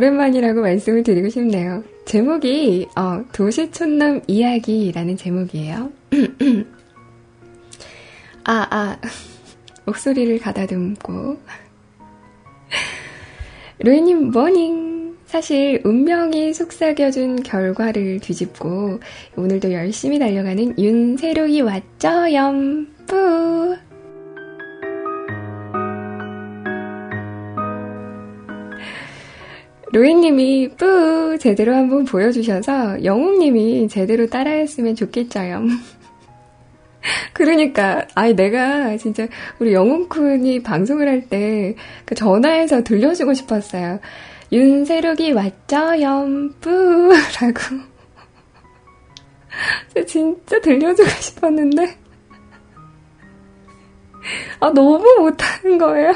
[0.00, 1.84] 오랜만이라고 말씀을 드리고 싶네요.
[2.06, 5.92] 제목이 어, 도시촌놈 이야기라는 제목이에요.
[8.44, 8.98] 아, 아,
[9.84, 11.38] 목소리를 가다듬고
[13.80, 15.18] 루이님 모닝!
[15.26, 19.00] 사실 운명이 속삭여준 결과를 뒤집고
[19.36, 23.76] 오늘도 열심히 달려가는 윤세록이 왔죠염 뿌!
[29.92, 35.64] 로이님이 뿌 제대로 한번 보여주셔서 영웅님이 제대로 따라했으면 좋겠죠요.
[37.32, 39.26] 그러니까, 아니, 내가 진짜
[39.58, 41.74] 우리 영웅쿤이 방송을 할때
[42.04, 44.00] 그 전화해서 들려주고 싶었어요.
[44.52, 46.70] 윤세록이 왔죠, 염 뿌.
[47.40, 47.90] 라고.
[50.06, 51.96] 진짜 들려주고 싶었는데.
[54.60, 56.14] 아, 너무 못하는 거예요.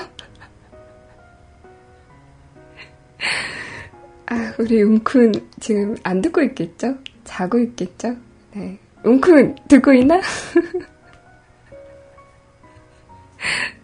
[4.34, 6.96] 아, 우리 웅쿤 지금 안 듣고 있겠죠?
[7.22, 8.16] 자고 있겠죠?
[8.52, 8.76] 네.
[9.04, 10.20] 웅쿤 듣고 있나?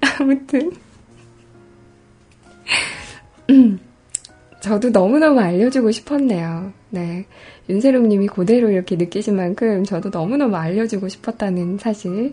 [0.19, 0.73] 아무튼.
[3.51, 3.79] 음,
[4.61, 6.73] 저도 너무너무 알려주고 싶었네요.
[6.91, 7.27] 네.
[7.69, 12.33] 윤세롱 님이 그대로 이렇게 느끼신 만큼 저도 너무너무 알려주고 싶었다는 사실,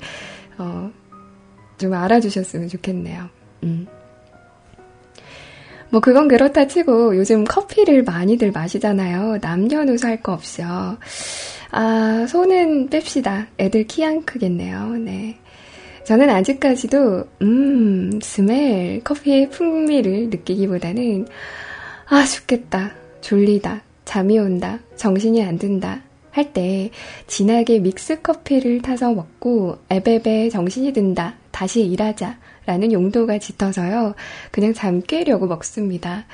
[0.57, 0.91] 어,
[1.77, 3.29] 좀 알아주셨으면 좋겠네요.
[3.63, 3.85] 음.
[5.89, 9.39] 뭐 그건 그렇다 치고 요즘 커피를 많이들 마시잖아요.
[9.41, 10.97] 남녀노소 할 거 없이요.
[11.71, 13.47] 아, 손은 뺍시다.
[13.59, 14.89] 애들 키 안 크겠네요.
[14.97, 15.37] 네.
[16.05, 21.27] 저는 아직까지도, 음, 스멜, 커피의 풍미를 느끼기보다는,
[22.07, 22.91] 아, 죽겠다.
[23.21, 23.81] 졸리다.
[24.05, 24.79] 잠이 온다.
[24.95, 26.01] 정신이 안 든다.
[26.31, 26.89] 할 때,
[27.27, 31.35] 진하게 믹스 커피를 타서 먹고, 에베베 정신이 든다.
[31.51, 32.37] 다시 일하자.
[32.67, 34.13] 라는 용도가 짙어서요.
[34.51, 36.25] 그냥 잠 깨려고 먹습니다.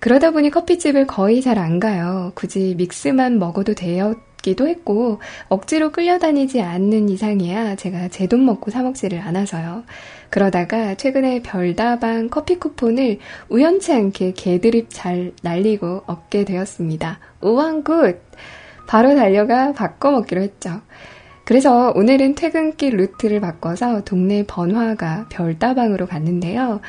[0.00, 2.32] 그러다 보니 커피집을 거의 잘 안 가요.
[2.34, 9.84] 굳이 믹스만 먹어도 되었기도 했고, 억지로 끌려다니지 않는 이상이야 제가 제 돈 먹고 사먹지를 않아서요.
[10.30, 13.18] 그러다가 최근에 별다방 커피 쿠폰을
[13.48, 17.18] 우연치 않게 개드립 잘 날리고 얻게 되었습니다.
[17.40, 18.20] 우왕굿!
[18.86, 20.80] 바로 달려가 바꿔 먹기로 했죠.
[21.46, 26.80] 그래서 오늘은 퇴근길 루트를 바꿔서 동네 번화가 별다방으로 갔는데요.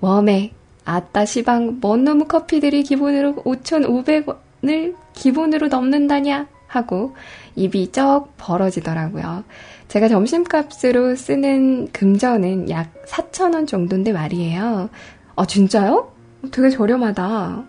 [0.00, 0.50] 웜에
[0.84, 7.14] 아따 시방 먼 놈의 커피들이 기본으로 5,500원을 기본으로 넘는다냐 하고
[7.54, 9.44] 입이 쩍 벌어지더라고요.
[9.86, 14.90] 제가 점심값으로 쓰는 금전은 약 4,000원 정도인데 말이에요.
[15.36, 16.12] 아, 진짜요?
[16.50, 17.64] 되게 저렴하다.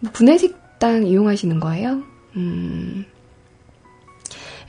[0.00, 2.02] 뭐 구내식당 이용하시는 거예요?
[2.36, 3.06] 음,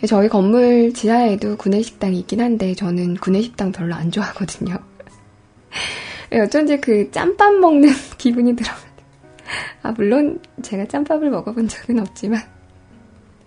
[0.07, 4.77] 저희 건물 지하에도 구내식당이 있긴 한데 저는 구내식당 별로 안 좋아하거든요.
[6.43, 8.75] 어쩐지 그 짬밥 먹는 기분이 들어요.
[9.81, 12.41] 아, 물론 제가 짬밥을 먹어본 적은 없지만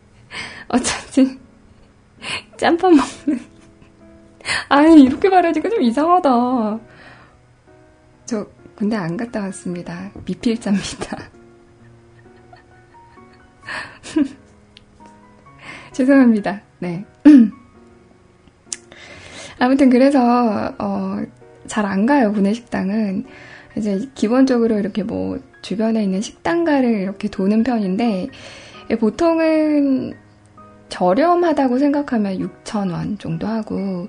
[0.68, 1.38] 어쩐지
[2.56, 3.44] 짬밥 먹는
[4.68, 6.80] 아니 이렇게 말하니까 좀 이상하다.
[8.24, 8.46] 저
[8.76, 10.10] 군대 안 갔다 왔습니다.
[10.24, 11.30] 미필자입니다.
[15.96, 16.60] 죄송합니다.
[16.80, 17.06] 네.
[19.58, 21.22] 아무튼 그래서 어,
[21.66, 23.24] 잘 안 가요 구내식당은
[23.78, 28.28] 이제 기본적으로 이렇게 뭐 주변에 있는 식당가를 이렇게 도는 편인데
[29.00, 30.12] 보통은
[30.90, 34.08] 저렴하다고 생각하면 6,000원 정도 하고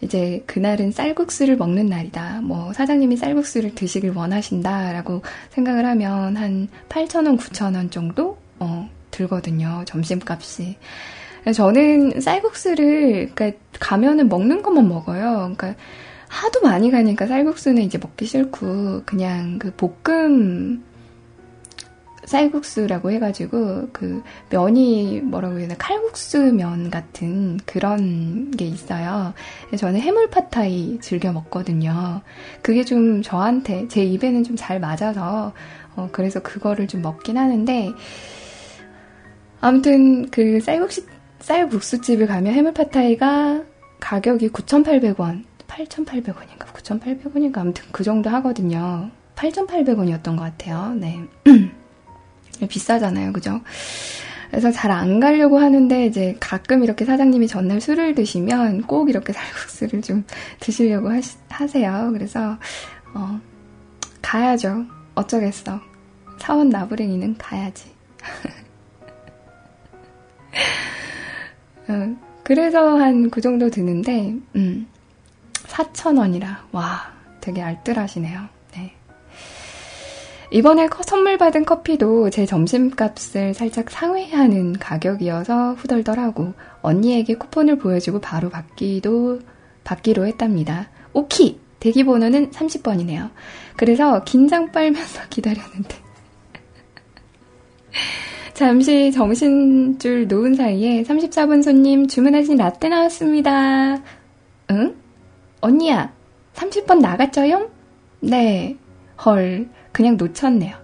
[0.00, 2.40] 이제 그날은 쌀국수를 먹는 날이다.
[2.40, 9.84] 뭐 사장님이 쌀국수를 드시길 원하신다라고 생각을 하면 한 8,000원, 9,000원 정도 어, 들거든요.
[9.86, 10.76] 점심값이.
[11.54, 15.54] 저는 쌀국수를 그러니까 가면은 먹는 것만 먹어요.
[15.56, 15.74] 그러니까
[16.28, 20.82] 하도 많이 가니까 쌀국수는 이제 먹기 싫고 그냥 그 볶음
[22.24, 29.34] 쌀국수라고 해가지고 그 면이 뭐라고 해야 되나 칼국수 면 같은 그런 게 있어요.
[29.76, 32.22] 저는 해물 파타이 즐겨 먹거든요.
[32.62, 35.52] 그게 좀 저한테 제 입에는 좀 잘 맞아서
[35.96, 37.90] 어 그래서 그거를 좀 먹긴 하는데
[39.62, 41.06] 아무튼 그 쌀국수
[41.38, 43.62] 쌀국수집을 가면 해물파타이가
[44.00, 49.10] 가격이 9,800원, 8,800원인가 9,800원인가 아무튼 그 정도 하거든요.
[49.36, 50.94] 8,800원이었던 것 같아요.
[50.94, 51.20] 네.
[52.68, 53.32] 비싸잖아요.
[53.32, 53.60] 그죠?
[54.50, 60.02] 그래서 잘 안 가려고 하는데 이제 가끔 이렇게 사장님이 전날 술을 드시면 꼭 이렇게 쌀국수를
[60.02, 60.24] 좀
[60.60, 62.10] 드시려고 하시, 하세요.
[62.12, 62.58] 그래서
[63.14, 63.40] 어,
[64.20, 64.84] 가야죠.
[65.14, 65.80] 어쩌겠어.
[66.38, 67.90] 사원 나부랭이는 가야지.
[71.88, 74.86] 어, 그래서 한 그 정도 드는데, 음,
[75.54, 78.40] 4,000원이라, 와, 되게 알뜰하시네요.
[78.76, 78.94] 네.
[80.50, 89.40] 이번에 선물 받은 커피도 제 점심값을 살짝 상회하는 가격이어서 후덜덜하고 언니에게 쿠폰을 보여주고 바로 받기도,
[89.84, 90.88] 받기로 했답니다.
[91.14, 91.60] 오키!
[91.80, 93.30] 대기 번호는 30번이네요.
[93.76, 95.96] 그래서 긴장 빨면서 기다렸는데.
[98.62, 104.00] 잠시 정신줄 놓은 사이에 34분 손님 주문하신 라떼 나왔습니다.
[104.70, 104.94] 응?
[105.60, 106.12] 언니야,
[106.54, 107.68] 30번 나갔죠요?
[108.20, 108.76] 네.
[109.24, 110.76] 헐, 그냥 놓쳤네요.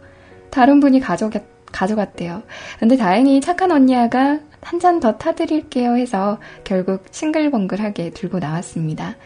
[0.51, 2.43] 다른 분이 가져갔, 가져갔대요.
[2.81, 9.17] 근데 다행히 착한 언니야가 한 잔 더 타드릴게요 해서 결국 싱글벙글하게 들고 나왔습니다.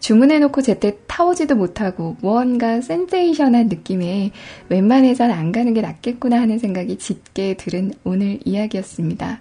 [0.00, 4.30] 주문해놓고 제때 타오지도 못하고 무언가 센세이션한 느낌에
[4.68, 9.40] 웬만해선 안 가는 게 낫겠구나 하는 생각이 짙게 들은 오늘 이야기였습니다.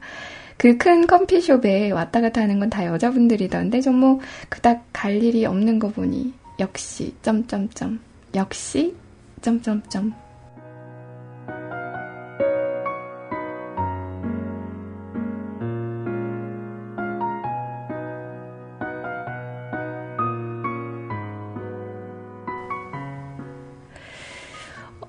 [0.58, 5.80] 그 큰 커피숍에 왔다 갔다 하는 건 다 여자분들이던데 좀 뭐 그닥 갈 일이 없는
[5.80, 8.00] 거 보니 역시 점점점
[8.34, 8.96] 역시
[9.42, 10.14] 점점점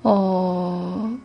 [0.08, 1.18] 어,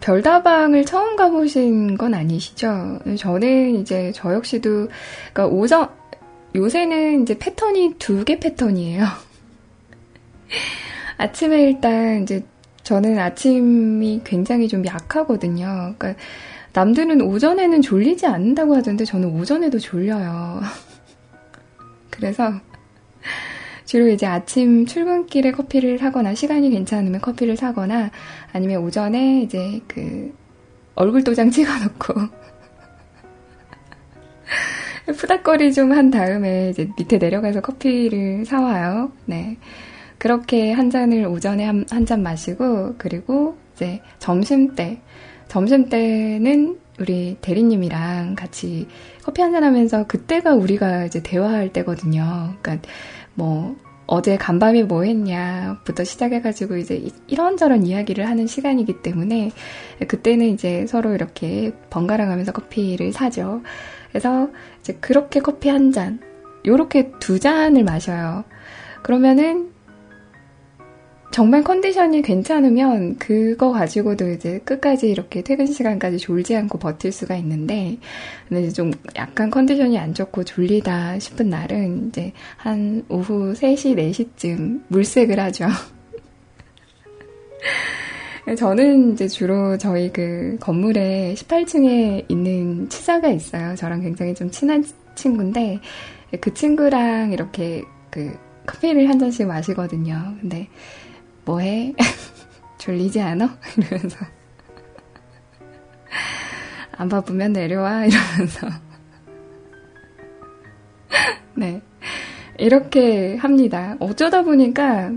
[0.00, 3.00] 별다방을 처음 가보신 건 아니시죠?
[3.18, 4.88] 저는 이제 저 역시도,
[5.34, 5.88] 그러니까 오전,
[6.54, 9.04] 요새는 이제 패턴이 두 개 패턴이에요.
[11.18, 12.42] 아침에 일단 이제
[12.82, 15.94] 저는 아침이 굉장히 좀 약하거든요.
[15.98, 16.14] 그러니까
[16.72, 20.62] 남들은 오전에는 졸리지 않는다고 하던데 저는 오전에도 졸려요.
[22.08, 22.54] 그래서
[23.84, 28.10] 주로 이제 아침 출근길에 커피를 사거나 시간이 괜찮으면 커피를 사거나
[28.52, 30.34] 아니면 오전에 이제 그
[30.94, 32.14] 얼굴 도장 찍어놓고
[35.16, 39.12] 푸닥거리 좀 한 다음에 이제 밑에 내려가서 커피를 사와요.
[39.26, 39.58] 네.
[40.18, 45.00] 그렇게 한 잔을 오전에 한 잔 마시고 그리고 이제 점심 때
[45.48, 48.86] 점심 때는 우리 대리님이랑 같이
[49.22, 52.54] 커피 한 잔 하면서 그때가 우리가 이제 대화할 때거든요.
[52.62, 52.88] 그러니까
[53.34, 53.76] 뭐
[54.06, 59.50] 어제 간밤에 뭐 했냐부터 시작해가지고 이제 이런저런 이야기를 하는 시간이기 때문에
[60.08, 63.62] 그때는 이제 서로 이렇게 번갈아 가면서 커피를 사죠.
[64.10, 66.20] 그래서 이제 그렇게 커피 한 잔,
[66.66, 68.44] 요렇게 두 잔을 마셔요.
[69.02, 69.73] 그러면은
[71.34, 77.96] 정말 컨디션이 괜찮으면 그거 가지고도 이제 끝까지 이렇게 퇴근 시간까지 졸지 않고 버틸 수가 있는데,
[78.48, 85.40] 근데 좀 약간 컨디션이 안 좋고 졸리다 싶은 날은 이제 한 오후 3시, 4시쯤 물색을
[85.40, 85.66] 하죠.
[88.56, 93.74] 저는 이제 주로 저희 그 건물에 18층에 있는 치사가 있어요.
[93.74, 94.84] 저랑 굉장히 좀 친한
[95.16, 95.80] 친구인데,
[96.40, 100.36] 그 친구랑 이렇게 그 커피를 한 잔씩 마시거든요.
[100.40, 100.68] 근데
[101.44, 101.94] 뭐해?
[102.78, 103.58] 졸리지 않아?
[103.76, 104.18] 이러면서.
[106.96, 108.06] 안 바쁘면 내려와?
[108.06, 108.68] 이러면서.
[111.54, 111.82] 네.
[112.58, 113.96] 이렇게 합니다.
[113.98, 115.10] 어쩌다 보니까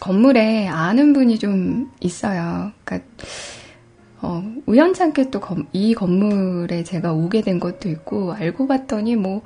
[0.00, 2.72] 건물에 아는 분이 좀 있어요.
[2.84, 3.08] 그러니까,
[4.22, 5.40] 어, 우연찮게 또
[5.72, 9.42] 이 건물에 제가 오게 된 것도 있고, 알고 봤더니 뭐,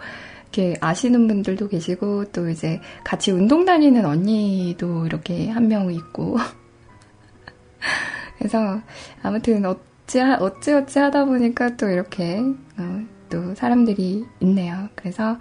[0.52, 6.36] 이렇게 아시는 분들도 계시고 또 이제 같이 운동 다니는 언니도 이렇게 한 명 있고
[8.38, 8.80] 그래서
[9.22, 12.40] 아무튼 어찌 어찌 어찌 하다 보니까 또 이렇게
[12.78, 14.88] 어, 또 사람들이 있네요.
[14.96, 15.38] 그래서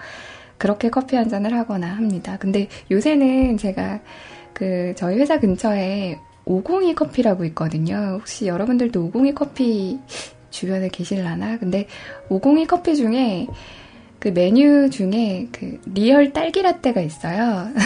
[0.58, 2.38] 그렇게 커피 한 잔을 하거나 합니다.
[2.38, 4.02] 근데 요새는 제가
[4.54, 8.18] 그 저희 회사 근처에 502 커피라고 있거든요.
[8.20, 10.00] 혹시 여러분들도 502 커피
[10.50, 11.58] 주변에 계실라나?
[11.58, 11.88] 근데
[12.30, 13.48] 502 커피 중에
[14.20, 17.70] 그 메뉴 중에 그 real 딸기 라떼가 있어요.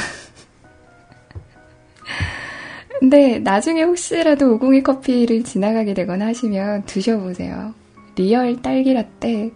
[2.99, 7.73] 근데 나중에 혹시라도 502 커피를 지나가게 되거나 하시면 드셔보세요.
[8.15, 9.51] real 딸기 라떼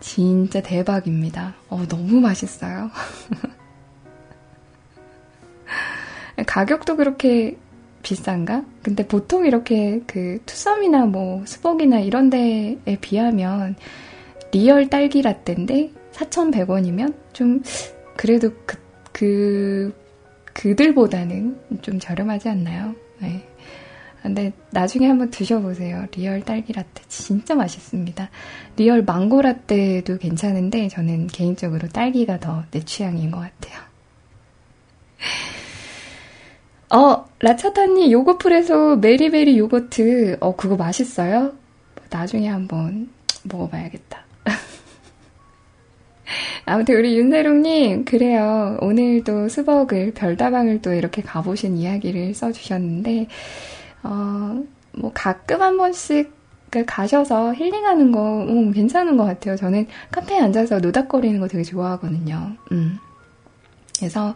[0.00, 1.54] 진짜 대박입니다.
[1.68, 2.90] 어, 너무 맛있어요.
[6.46, 7.56] 가격도 그렇게
[8.02, 8.64] 비싼가?
[8.82, 13.76] 근데 보통 이렇게 그 투썸이나 뭐 스벅이나 이런 데에 비하면
[14.52, 17.62] real 딸기 라떼인데 4,100원이면 좀
[18.16, 18.76] 그래도 그,
[19.12, 19.94] 그,
[20.52, 22.94] 그들보다는 좀 저렴하지 않나요?
[23.20, 23.46] 네.
[24.22, 26.06] 근데 나중에 한번 드셔보세요.
[26.14, 28.28] real 딸기 라떼 진짜 맛있습니다.
[28.76, 33.80] real 망고 라떼도 괜찮은데 저는 개인적으로 딸기가 더 내 취향인 것 같아요.
[36.92, 41.52] 어, 라차타니 요거프레소 메리베리 요거트, 어, 그거 맛있어요?
[42.10, 43.08] 나중에 한번
[43.44, 44.24] 먹어봐야겠다.
[46.64, 48.78] 아무튼 우리 윤세롱님, 그래요.
[48.80, 53.26] 오늘도 수벅을, 별다방을 또 이렇게 가보신 이야기를 써주셨는데,
[54.02, 54.62] 어,
[54.92, 56.32] 뭐 가끔 한 번씩
[56.70, 59.56] 그 가셔서 힐링하는 거, 음, 괜찮은 것 같아요.
[59.56, 62.52] 저는 카페에 앉아서 노닥거리는 거 되게 좋아하거든요.
[62.72, 62.98] 음.
[63.98, 64.34] 그래서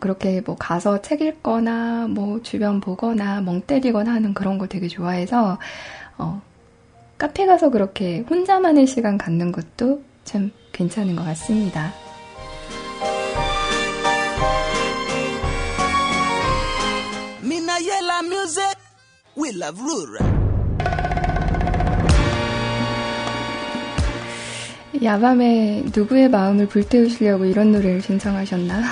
[0.00, 5.58] 그렇게 뭐 가서 책 읽거나 뭐 주변 보거나 멍 때리거나 하는 그런 거 되게 좋아해서
[6.18, 6.42] 어,
[7.16, 11.92] 카페 가서 그렇게 혼자만의 시간 갖는 것도 참 괜찮은 것 같습니다.
[25.02, 28.82] 야밤에 누구의 마음을 불태우시려고 이런 노래를 신청하셨나?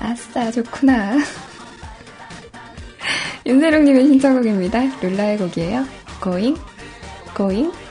[0.00, 1.18] 아싸, 좋구나.
[3.46, 5.00] 윤세롱님의 신청곡입니다.
[5.00, 5.84] 룰라의 곡이에요.
[6.22, 6.60] Going,
[7.36, 7.87] going.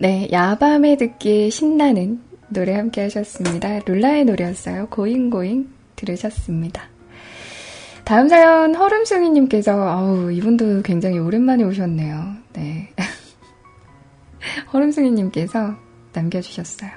[0.00, 2.20] 네, 야밤에 듣기에 신나는
[2.50, 3.80] 노래 함께 하셨습니다.
[3.84, 4.86] 룰라의 노래였어요.
[4.90, 6.84] 고잉고잉 들으셨습니다.
[8.04, 12.32] 다음 사연 허름승이님께서 아우 이분도 굉장히 오랜만에 오셨네요.
[12.52, 12.90] 네.
[14.72, 15.74] 허름승이님께서
[16.12, 16.90] 남겨주셨어요.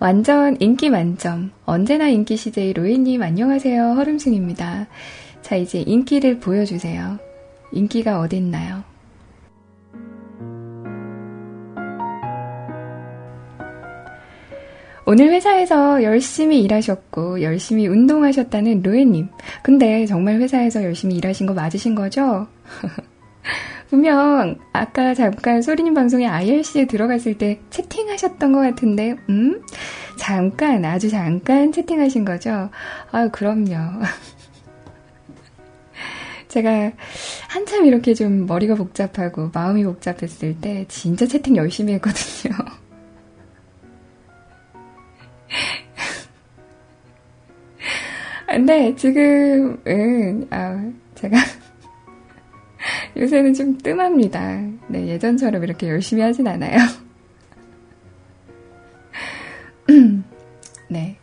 [0.00, 1.52] 완전 인기 만점.
[1.66, 3.92] 언제나 인기 CJ 로이님 안녕하세요.
[3.92, 4.86] 허름승입니다.
[5.42, 7.18] 자 이제 인기를 보여주세요.
[7.72, 8.93] 인기가 어딨나요?
[15.06, 19.28] 오늘 회사에서 열심히 일하셨고 열심히 운동하셨다는 로에님.
[19.62, 22.46] 근데 정말 회사에서 열심히 일하신 거 맞으신 거죠?
[23.90, 29.60] 분명 아까 잠깐 소리님 방송에 IRC에 들어갔을 때 채팅하셨던 것 같은데, 음?
[30.18, 32.70] 잠깐, 아주 잠깐 채팅하신 거죠?
[33.12, 33.74] 아유, 그럼요.
[36.48, 36.92] 제가
[37.48, 42.54] 한참 이렇게 좀 머리가 복잡하고 마음이 복잡했을 때 진짜 채팅 열심히 했거든요.
[48.54, 51.36] 근데 지금은, 아, 제가
[53.18, 54.62] 요새는 좀 뜸합니다.
[54.86, 56.78] 네, 예전처럼 이렇게 열심히 하진 않아요.
[60.88, 61.16] 네.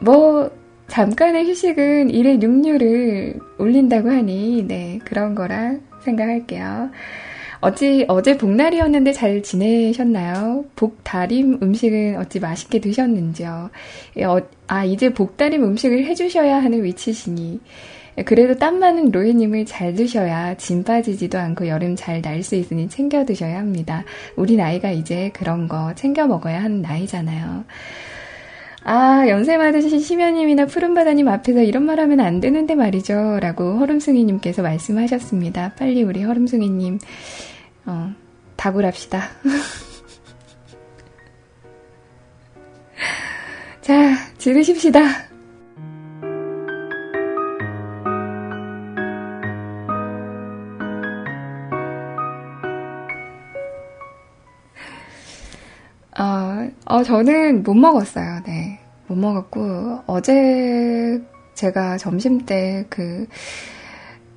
[0.00, 0.50] 뭐,
[0.88, 6.90] 잠깐의 휴식은 일의 육류를 올린다고 하니, 네, 그런 거라 생각할게요.
[7.60, 10.64] 어찌 어제 복날이었는데 잘 지내셨나요?
[10.76, 13.70] 복다림 음식은 어찌 맛있게 드셨는지요?
[14.18, 17.60] 예, 어, 아 이제 복다림 음식을 해주셔야 하는 위치시니
[18.18, 22.88] 예, 그래도 땀 많은 로이님을 잘 드셔야 진 빠지지도 않고 여름 잘 날 수 있으니
[22.88, 24.04] 챙겨 드셔야 합니다.
[24.36, 27.64] 우리 나이가 이제 그런 거 챙겨 먹어야 하는 나이잖아요.
[28.90, 33.38] 아, 연세 많으신 심연님이나 푸른바다님 앞에서 이런 말 하면 안 되는데 말이죠.
[33.38, 35.74] 라고 허름승이님께서 말씀하셨습니다.
[35.78, 36.98] 빨리 우리 허름승이님,
[37.84, 38.14] 어,
[38.56, 39.28] 다굴합시다.
[43.82, 45.28] 자, 지르십시다.
[56.18, 58.42] 어, 어, 저는 못 먹었어요.
[58.44, 58.67] 네.
[59.08, 61.20] 못 먹었고, 어제
[61.54, 63.26] 제가 점심 때 그,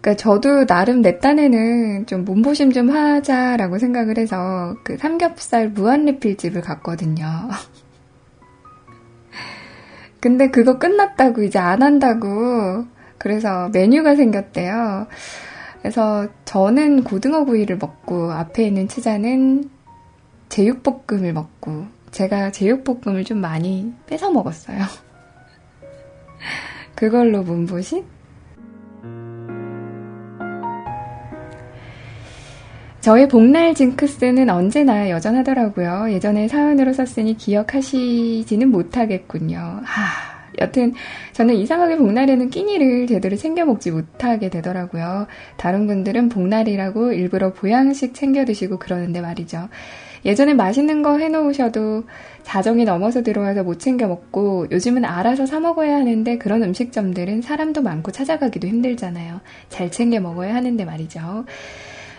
[0.01, 7.25] 그니까 저도 나름 내 딴에는 좀 몸보심 좀 하자라고 생각을 해서 그 삼겹살 무한리필집을 갔거든요.
[10.19, 12.85] 근데 그거 끝났다고 이제 안 한다고
[13.19, 15.05] 그래서 메뉴가 생겼대요.
[15.81, 19.69] 그래서 저는 고등어 구이를 먹고 앞에 있는 치자는
[20.49, 24.77] 제육볶음을 먹고 제가 제육볶음을 좀 많이 뺏어 먹었어요.
[26.95, 28.03] 그걸로 문보신?
[32.99, 36.11] 저의 복날 징크스는 언제나 여전하더라고요.
[36.11, 39.57] 예전에 사연으로 썼으니 기억하시지는 못하겠군요.
[39.83, 40.93] 하, 여튼
[41.33, 45.25] 저는 이상하게 복날에는 끼니를 제대로 챙겨 먹지 못하게 되더라고요.
[45.57, 49.67] 다른 분들은 복날이라고 일부러 보양식 챙겨 드시고 그러는데 말이죠.
[50.25, 52.03] 예전에 맛있는 거 해놓으셔도
[52.43, 58.11] 자정이 넘어서 들어와서 못 챙겨 먹고 요즘은 알아서 사 먹어야 하는데 그런 음식점들은 사람도 많고
[58.11, 59.41] 찾아가기도 힘들잖아요.
[59.69, 61.45] 잘 챙겨 먹어야 하는데 말이죠.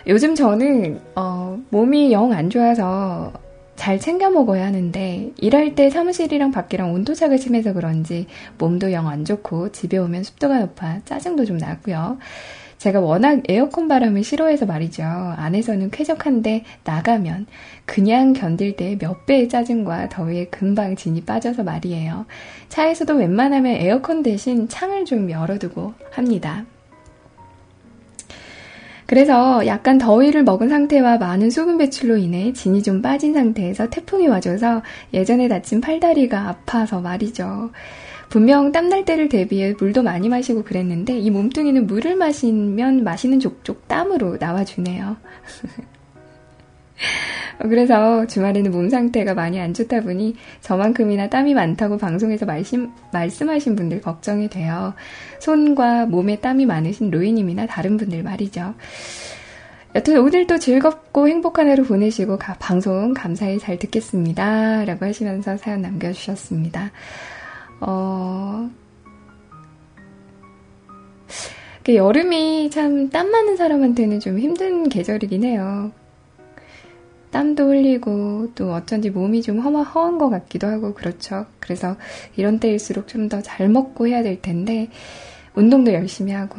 [0.07, 3.31] 요즘 저는 어, 몸이 영 안 좋아서
[3.75, 8.27] 잘 챙겨 먹어야 하는데 일할 때 사무실이랑 밖이랑 온도차가 심해서 그런지
[8.57, 12.17] 몸도 영 안 좋고 집에 오면 습도가 높아 짜증도 좀 나고요.
[12.83, 15.03] 제가 워낙 에어컨 바람을 싫어해서 말이죠.
[15.05, 17.45] 안에서는 쾌적한데 나가면
[17.85, 22.25] 그냥 견딜 때 몇 배의 짜증과 더위에 금방 진이 빠져서 말이에요.
[22.67, 26.65] 차에서도 웬만하면 에어컨 대신 창을 좀 열어두고 합니다.
[29.05, 34.81] 그래서 약간 더위를 먹은 상태와 많은 수분 배출로 인해 진이 좀 빠진 상태에서 태풍이 와줘서
[35.13, 37.71] 예전에 다친 팔다리가 아파서 말이죠.
[38.33, 44.37] 분명 땀날 때를 대비해 물도 많이 마시고 그랬는데 이 몸뚱이는 물을 마시면 마시는 족족 땀으로
[44.39, 45.17] 나와주네요.
[47.61, 54.01] 그래서 주말에는 몸 상태가 많이 안 좋다 보니 저만큼이나 땀이 많다고 방송에서 말씀, 말씀하신 분들
[54.01, 54.95] 걱정이 돼요.
[55.39, 58.73] 손과 몸에 땀이 많으신 로이님이나 다른 분들 말이죠.
[59.93, 64.85] 여튼 오늘도 즐겁고 행복한 하루 보내시고 가, 방송 감사히 잘 듣겠습니다.
[64.85, 66.89] 라고 하시면서 사연 남겨주셨습니다.
[67.85, 68.69] 어,
[71.83, 75.91] 그 여름이 참 땀 많은 사람한테는 좀 힘든 계절이긴 해요.
[77.31, 81.45] 땀도 흘리고 또 어쩐지 몸이 좀 허마, 허한 것 같기도 하고 그렇죠.
[81.59, 81.97] 그래서
[82.35, 84.89] 이런 때일수록 좀 더 잘 먹고 해야 될 텐데
[85.55, 86.57] 운동도 열심히 하고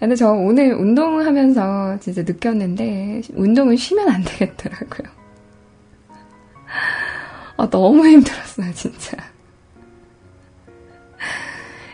[0.00, 5.08] 근데 저 오늘 운동하면서 진짜 느꼈는데 운동은 쉬면 안 되겠더라고요.
[7.56, 9.16] 아, 너무 힘들었어요, 진짜.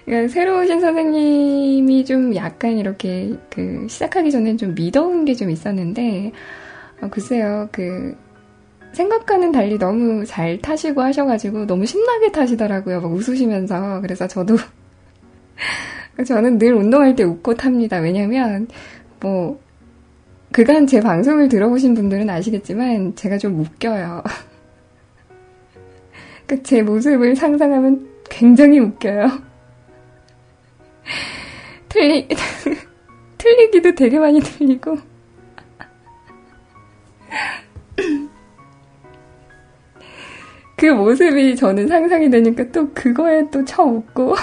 [0.04, 6.32] 그러니까 새로 오신 선생님이 좀 약간 이렇게 그 시작하기 전엔 좀 미더운 게 좀 있었는데
[7.02, 8.16] 어, 글쎄요 그
[8.94, 14.56] 생각과는 달리 너무 잘 타시고 하셔가지고 너무 신나게 타시더라고요 막 웃으시면서 그래서 저도
[16.26, 17.98] 저는 늘 운동할 때 웃고 탑니다.
[17.98, 18.66] 왜냐면,
[19.20, 19.60] 뭐,
[20.52, 24.22] 그간 제 방송을 들어보신 분들은 아시겠지만, 제가 좀 웃겨요.
[26.48, 29.28] 그 제 모습을 상상하면 굉장히 웃겨요.
[31.88, 32.28] 틀리,
[33.38, 34.96] 틀리기도 되게 많이 틀리고.
[40.76, 44.34] 그 모습이 저는 상상이 되니까 또 그거에 또 쳐 웃고.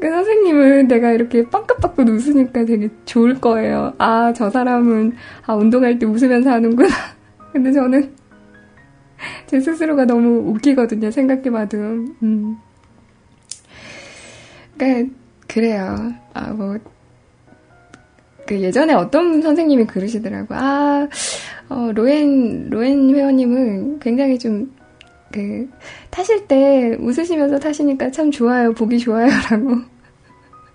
[0.00, 3.94] 그 선생님은 내가 이렇게 빵긋빵긋 웃으니까 되게 좋을 거예요.
[3.98, 5.12] 아, 저 사람은,
[5.46, 6.88] 아, 운동할 때 웃으면서 하는구나.
[7.52, 8.14] 근데 저는
[9.46, 11.10] 제 스스로가 너무 웃기거든요.
[11.10, 11.76] 생각해봐도.
[12.22, 12.56] 음.
[14.76, 15.14] 그러니까,
[15.46, 16.12] 그래요.
[16.34, 16.76] 아, 뭐,
[18.46, 20.54] 그 예전에 어떤 선생님이 그러시더라고.
[20.54, 21.08] 아,
[21.68, 24.72] 어, 로엔, 로엔 회원님은 굉장히 좀
[25.30, 25.68] 그,
[26.10, 29.76] 타실 때 웃으시면서 타시니까 참 좋아요, 보기 좋아요, 라고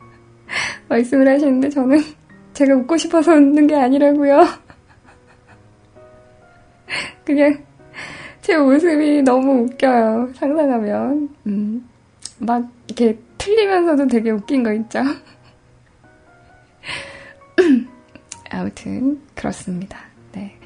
[0.87, 1.99] 말씀을 하시는데 저는
[2.53, 4.41] 제가 웃고 싶어서 웃는 게 아니라고요.
[7.25, 7.63] 그냥
[8.43, 11.29] 제 모습이 너무 웃겨요, 상상하면.
[11.47, 11.89] 음,
[12.39, 14.99] 막 이렇게 틀리면서도 되게 웃긴 거 있죠?
[18.51, 19.97] 아무튼, 그렇습니다.
[20.33, 20.57] 네.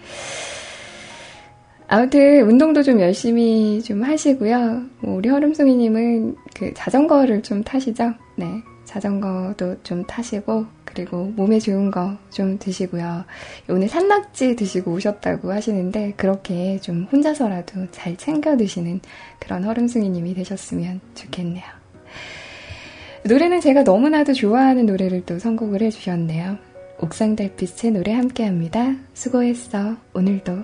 [1.87, 4.81] 아무튼 운동도 좀 열심히 좀 하시고요.
[5.01, 8.11] 뭐 우리 허름송이님은 그 자전거를 좀 타시죠?
[8.35, 8.47] 네.
[8.85, 10.65] 자전거도 좀 타시고,
[10.97, 13.25] 그리고 몸에 좋은 거 좀 드시고요.
[13.69, 18.99] 오늘 산낙지 드시고 오셨다고 하시는데, 그렇게 좀 혼자서라도 잘 챙겨 드시는
[19.39, 21.63] 그런 허름숭이님이 되셨으면 좋겠네요.
[23.25, 26.57] 노래는 제가 너무나도 좋아하는 노래를 또 선곡을 해주셨네요.
[26.99, 28.95] 옥상 달빛의 노래 함께 합니다.
[29.13, 29.95] 수고했어.
[30.13, 30.63] 오늘도.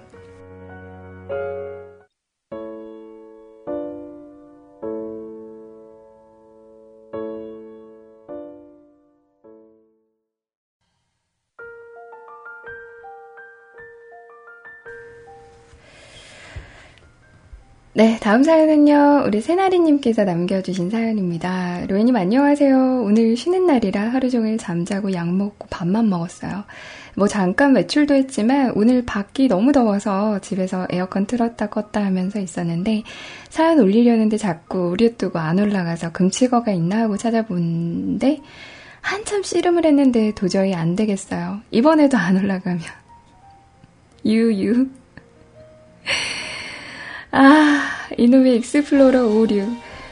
[17.96, 21.86] 네, 다음 사연은요, 우리 새나리님께서 남겨주신 사연입니다.
[21.86, 23.04] 로이님 안녕하세요.
[23.04, 26.64] 오늘 쉬는 날이라 하루 종일 잠자고 약 먹고 밥만 먹었어요.
[27.16, 33.04] 뭐 잠깐 외출도 했지만 오늘 밖이 너무 더워서 집에서 에어컨 틀었다 껐다 하면서 있었는데
[33.50, 38.41] 사연 올리려는데 자꾸 우리 뜨고 안 올라가서 금치거가 있나 하고 찾아보는데
[39.02, 41.60] 한참 씨름을 했는데 도저히 안 되겠어요.
[41.70, 42.82] 이번에도 안 올라가면.
[44.26, 44.88] 유유.
[47.36, 47.82] 아,
[48.16, 49.68] 이놈의 Explorer 56.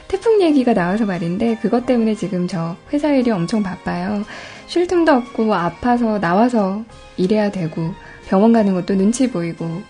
[0.07, 4.23] 태풍 얘기가 나와서 말인데, 그것 때문에 지금 저 회사 일이 엄청 바빠요.
[4.65, 6.83] 쉴 틈도 없고, 아파서 나와서
[7.17, 7.93] 일해야 되고,
[8.27, 9.83] 병원 가는 것도 눈치 보이고,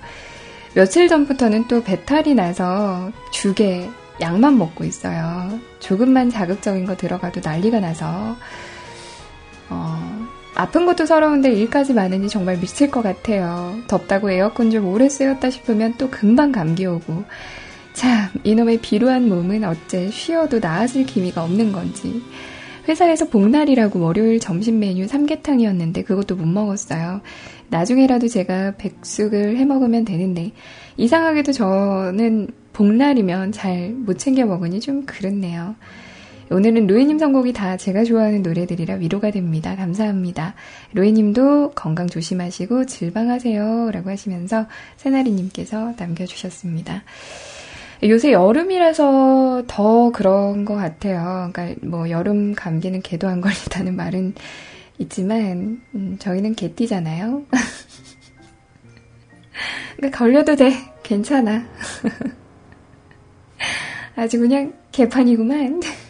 [0.76, 5.58] 며칠 전부터는 또 배탈이 나서 죽에 약만 먹고 있어요.
[5.80, 8.36] 조금만 자극적인 거 들어가도 난리가 나서,
[9.70, 10.28] 어,
[10.62, 13.80] 아픈 것도 서러운데 일까지 많으니 정말 미칠 것 같아요.
[13.88, 17.24] 덥다고 에어컨 좀 오래 쓰였다 싶으면 또 금방 감기 오고.
[17.94, 22.22] 참, 이놈의 비루한 몸은 어째 쉬어도 나아질 기미가 없는 건지.
[22.88, 27.22] 회사에서 복날이라고 월요일 점심 메뉴 삼계탕이었는데 그것도 못 먹었어요.
[27.70, 30.52] 나중에라도 제가 백숙을 해 먹으면 되는데
[30.96, 35.76] 이상하게도 저는 복날이면 잘 못 챙겨 먹으니 좀 그렇네요.
[36.52, 39.78] 오늘은 로이님 선곡이 다 제가 좋아하는 노래들이라 위로가 됩니다.
[39.78, 40.54] 감사합니다.
[40.92, 43.92] 로이님도 건강 조심하시고 질방하세요.
[43.92, 44.66] 라고 하시면서
[44.98, 47.04] 새나리님께서 남겨주셨습니다.
[48.04, 51.50] 요새 여름이라서 더 그런 것 같아요.
[51.54, 54.34] 그러니까 뭐 여름 감기는 개도 안 걸린다는 말은
[54.98, 57.44] 있지만 음, 저희는 개띠잖아요.
[59.96, 60.74] 그러니까 걸려도 돼.
[61.02, 61.66] 괜찮아.
[64.18, 65.80] 아주 그냥 개판이구만.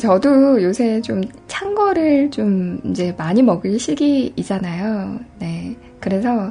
[0.00, 1.22] 저도 요새 좀
[1.60, 5.20] 찬 거를 좀 이제 많이 먹을 시기이잖아요.
[5.40, 5.76] 네.
[6.00, 6.50] 그래서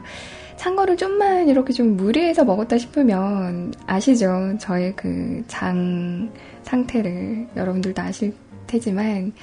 [0.55, 4.55] 찬 거를 좀만 이렇게 좀 무리해서 먹었다 싶으면 아시죠?
[4.59, 6.29] 저의 그 장
[6.61, 8.35] 상태를 여러분들도 아실
[8.67, 9.33] 테지만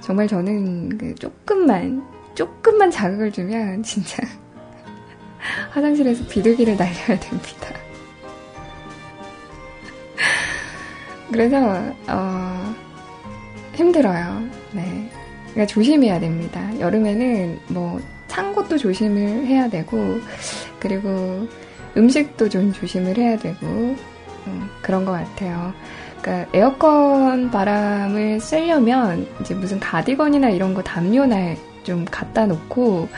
[0.00, 2.02] 정말 저는 그 조금만
[2.34, 4.24] 조금만 자극을 주면 진짜
[5.70, 7.68] 화장실에서 비둘기를 날려야 됩니다.
[11.30, 11.58] 그래서
[12.08, 12.74] 어,
[13.74, 14.42] 힘들어요.
[14.72, 15.10] 네.
[15.50, 16.70] 그러니까 조심해야 됩니다.
[16.78, 18.00] 여름에는 뭐
[18.32, 20.18] 찬 것도 조심을 해야 되고
[20.78, 21.46] 그리고
[21.98, 25.74] 음식도 좀 조심을 해야 되고 음, 그런 것 같아요.
[26.22, 33.10] 그러니까 에어컨 바람을 쐬려면 이제 무슨 가디건이나 이런 거 담요나 좀 갖다 놓고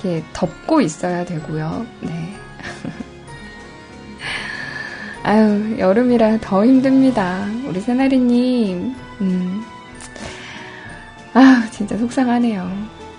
[0.00, 1.84] 이렇게 덮고 있어야 되고요.
[2.02, 2.32] 네.
[5.24, 7.44] 아유, 여름이라 더 힘듭니다.
[7.66, 9.64] 우리 새나리님, 음.
[11.32, 12.68] 아 진짜 속상하네요.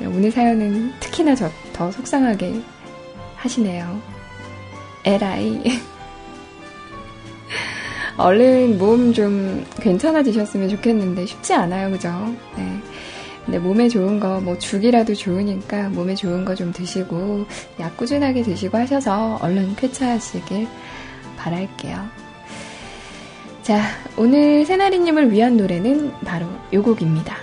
[0.01, 2.61] 오늘 사연은 특히나 저, 더 속상하게
[3.35, 4.01] 하시네요.
[5.05, 5.61] 에라이.
[8.17, 12.09] 얼른 몸 좀 괜찮아지셨으면 좋겠는데 쉽지 않아요, 그죠?
[12.57, 12.79] 네.
[13.45, 17.45] 근데 몸에 좋은 거, 뭐 죽이라도 좋으니까 몸에 좋은 거 좀 드시고
[17.79, 20.67] 약 꾸준하게 드시고 하셔서 얼른 쾌차하시길
[21.37, 21.97] 바랄게요.
[23.63, 23.81] 자,
[24.17, 27.35] 오늘 새나리님을 위한 노래는 바로 요 곡입니다.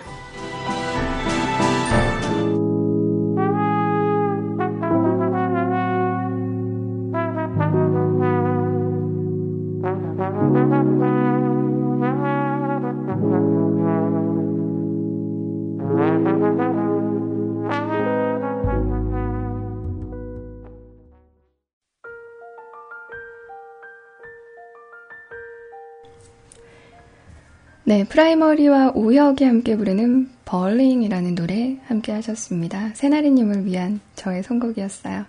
[27.88, 32.90] 네, 프라이머리와 오혁이 함께 부르는 Bawling이라는 노래 함께 하셨습니다.
[32.92, 35.24] 새나리님을 위한 저의 선곡이었어요.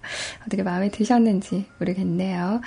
[0.46, 2.60] 어떻게 마음에 드셨는지 모르겠네요.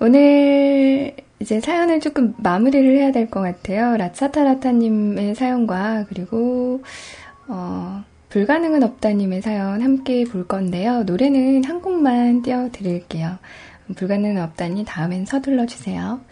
[0.00, 3.94] 오늘 이제 사연을 조금 마무리를 해야 될 것 같아요.
[3.98, 6.82] 라차타라타님의 사연과 그리고
[7.46, 11.02] 어, 불가능은 없다님의 사연 함께 볼 건데요.
[11.02, 13.36] 노래는 한 곡만 띄워드릴게요.
[13.96, 16.22] 불가능은 없다니 다음엔 서둘러 주세요.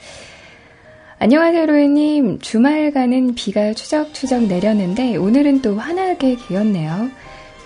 [1.23, 2.41] 안녕하세요, 로이님.
[2.41, 7.11] 주말가는 비가 추적추적 내렸는데 오늘은 또 환하게 개었네요.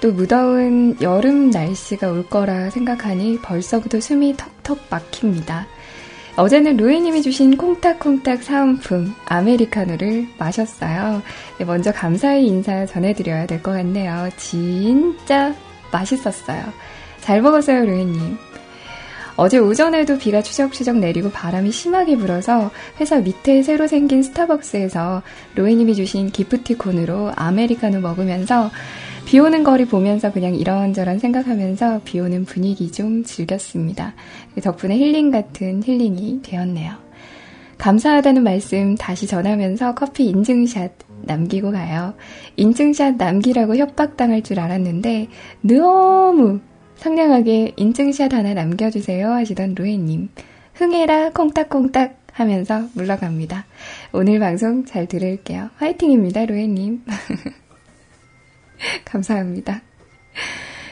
[0.02, 5.66] 또 무더운 여름 날씨가 올 거라 생각하니 벌써부터 숨이 턱턱 막힙니다.
[6.36, 11.22] 어제는 로이님이 주신 콩닥콩닥 사은품 아메리카노를 마셨어요.
[11.58, 14.28] 네, 먼저 감사의 인사 전해드려야 될 것 같네요.
[14.36, 15.54] 진짜
[15.92, 16.62] 맛있었어요.
[17.22, 18.36] 잘 먹었어요, 로이님.
[19.36, 22.70] 어제 오전에도 비가 추적추적 내리고 바람이 심하게 불어서
[23.00, 25.22] 회사 밑에 새로 생긴 스타벅스에서
[25.56, 28.70] 로이님이 주신 기프티콘으로 아메리카노 먹으면서
[29.26, 34.14] 비 오는 거리 보면서 그냥 이런저런 생각하면서 비 오는 분위기 좀 즐겼습니다.
[34.62, 36.94] 덕분에 힐링 같은 힐링이 되었네요.
[37.76, 42.14] 감사하다는 말씀 다시 전하면서 커피 인증샷 남기고 가요.
[42.56, 45.28] 인증샷 남기라고 협박당할 줄 알았는데
[45.60, 46.60] 너무
[46.96, 50.28] 상냥하게 인증샷 하나 남겨주세요 하시던 로에님.
[50.74, 53.64] 흥해라 콩닥콩닥 하면서 물러갑니다.
[54.12, 55.70] 오늘 방송 잘 들을게요.
[55.76, 57.04] 화이팅입니다, 로에님.
[59.06, 59.82] 감사합니다.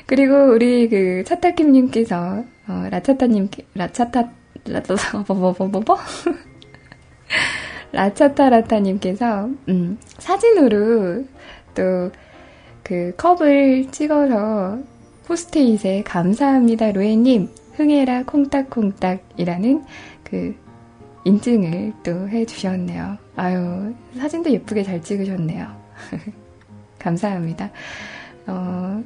[0.06, 4.30] 그리고 우리 그 차타킴님께서 어, 라차타님 라차타
[4.66, 5.98] 라차타 뭐뭐뭐뭐
[7.92, 11.24] 라차타라타님께서 음, 사진으로
[11.74, 12.10] 또
[12.84, 14.78] 그 컵을 찍어서
[15.26, 19.84] 포스트잇에 감사합니다 로에님 흥해라 콩닥콩닥이라는
[20.22, 20.54] 그
[21.24, 23.16] 인증을 또 해주셨네요.
[23.36, 25.66] 아유 사진도 예쁘게 잘 찍으셨네요.
[26.98, 27.70] 감사합니다.
[28.46, 29.02] 어,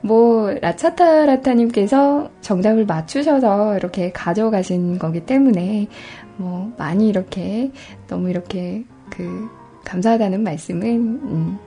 [0.00, 5.88] 뭐 라차타라타님께서 정답을 맞추셔서 이렇게 가져가신 거기 때문에
[6.36, 7.70] 뭐 많이 이렇게
[8.06, 9.48] 너무 이렇게 그
[9.84, 11.58] 감사하다는 말씀은 음,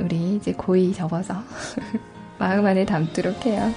[0.00, 1.34] 우리 이제 고이 접어서
[2.38, 3.72] 마음 안에 담도록 해요.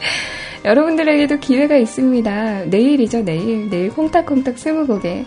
[0.64, 2.66] 여러분들에게도 기회가 있습니다.
[2.66, 3.68] 내일이죠, 내일.
[3.68, 5.24] 내일 콩닥콩닥 스무곡에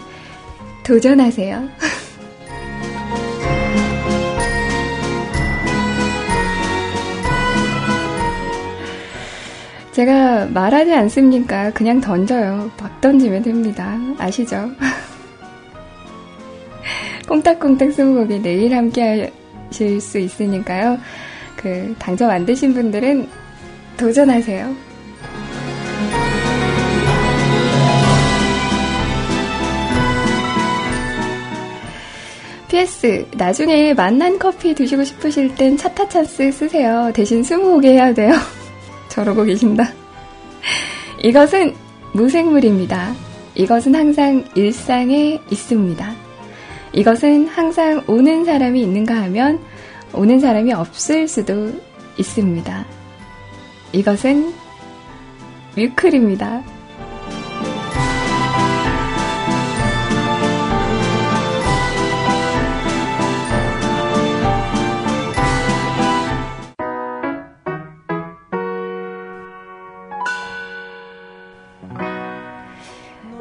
[0.83, 1.67] 도전하세요.
[9.91, 11.71] 제가 말하지 않습니까?
[11.71, 12.71] 그냥 던져요.
[12.79, 13.97] 막 던지면 됩니다.
[14.19, 14.69] 아시죠?
[17.27, 19.33] 콩닥콩닥 스무곡이 내일 함께
[19.67, 20.99] 하실 수 있으니까요.
[21.57, 23.27] 그 당첨 안 되신 분들은
[23.97, 24.87] 도전하세요.
[32.69, 37.11] PS, 나중에 만난 커피 드시고 싶으실 땐 차타 찬스 쓰세요.
[37.13, 38.33] 대신 스무고개 해야 돼요.
[39.09, 39.89] 저러고 계신다.
[41.23, 41.73] 이것은
[42.13, 43.15] 무생물입니다.
[43.55, 46.13] 이것은 항상 일상에 있습니다.
[46.93, 49.59] 이것은 항상 오는 사람이 있는가 하면
[50.13, 51.71] 오는 사람이 없을 수도
[52.17, 52.85] 있습니다.
[53.93, 54.53] 이것은
[55.75, 56.76] 뮤클입니다.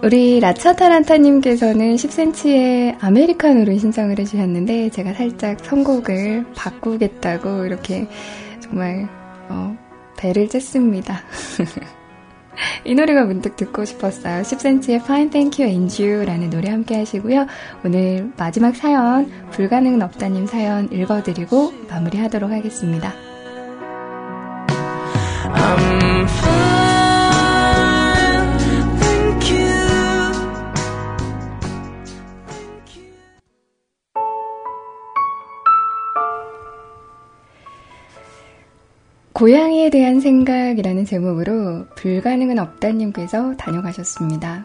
[0.06, 8.06] 우리 라차타란타님께서는 10cm의 아메리카노를 신청을 해주셨는데 제가 살짝 선곡을 바꾸겠다고 이렇게
[8.60, 9.08] 정말
[9.48, 9.76] 어,
[10.16, 11.16] 배를 쬐습니다.
[12.86, 14.42] 이 노래가 문득 듣고 싶었어요.
[14.42, 17.46] 10cm의 Fine Thank You and You라는 노래 함께 하시고요.
[17.84, 23.12] 오늘 마지막 사연, 불가능은 없다님 사연 읽어드리고 마무리하도록 하겠습니다.
[39.36, 44.64] 고양이에 대한 생각이라는 제목으로 불가능은 없다님께서 다녀가셨습니다.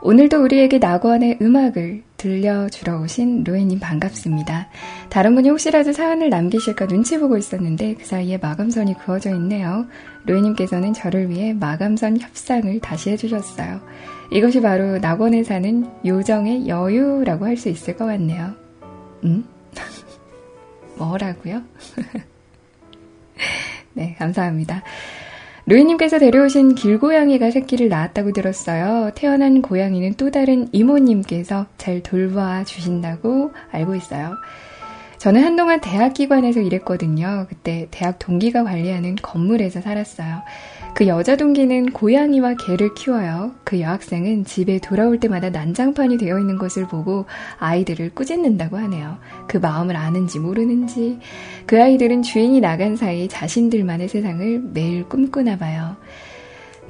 [0.00, 4.66] 오늘도 우리에게 낙원의 음악을 들려주러 오신 로에님 반갑습니다.
[5.08, 9.86] 다른 분이 혹시라도 사연을 남기실까 눈치 보고 있었는데 그 사이에 마감선이 그어져 있네요.
[10.26, 13.80] 로에님께서는 저를 위해 마감선 협상을 다시 해주셨어요.
[14.32, 18.50] 이것이 바로 낙원에 사는 요정의 여유라고 할 수 있을 것 같네요.
[19.22, 19.44] 음?
[20.98, 21.62] 뭐라고요?
[23.94, 24.82] 네, 감사합니다.
[25.66, 29.12] 루이님께서 데려오신 길고양이가 새끼를 낳았다고 들었어요.
[29.14, 34.34] 태어난 고양이는 또 다른 이모님께서 잘 돌봐 주신다고 알고 있어요.
[35.18, 37.46] 저는 한동안 대학기관에서 일했거든요.
[37.48, 40.42] 그때 대학 동기가 관리하는 건물에서 살았어요.
[40.94, 43.52] 그 여자 동기는 고양이와 개를 키워요.
[43.64, 47.24] 그 여학생은 집에 돌아올 때마다 난장판이 되어 있는 것을 보고
[47.58, 49.16] 아이들을 꾸짖는다고 하네요.
[49.48, 51.18] 그 마음을 아는지 모르는지
[51.66, 55.96] 그 아이들은 주인이 나간 사이 자신들만의 세상을 매일 꿈꾸나 봐요.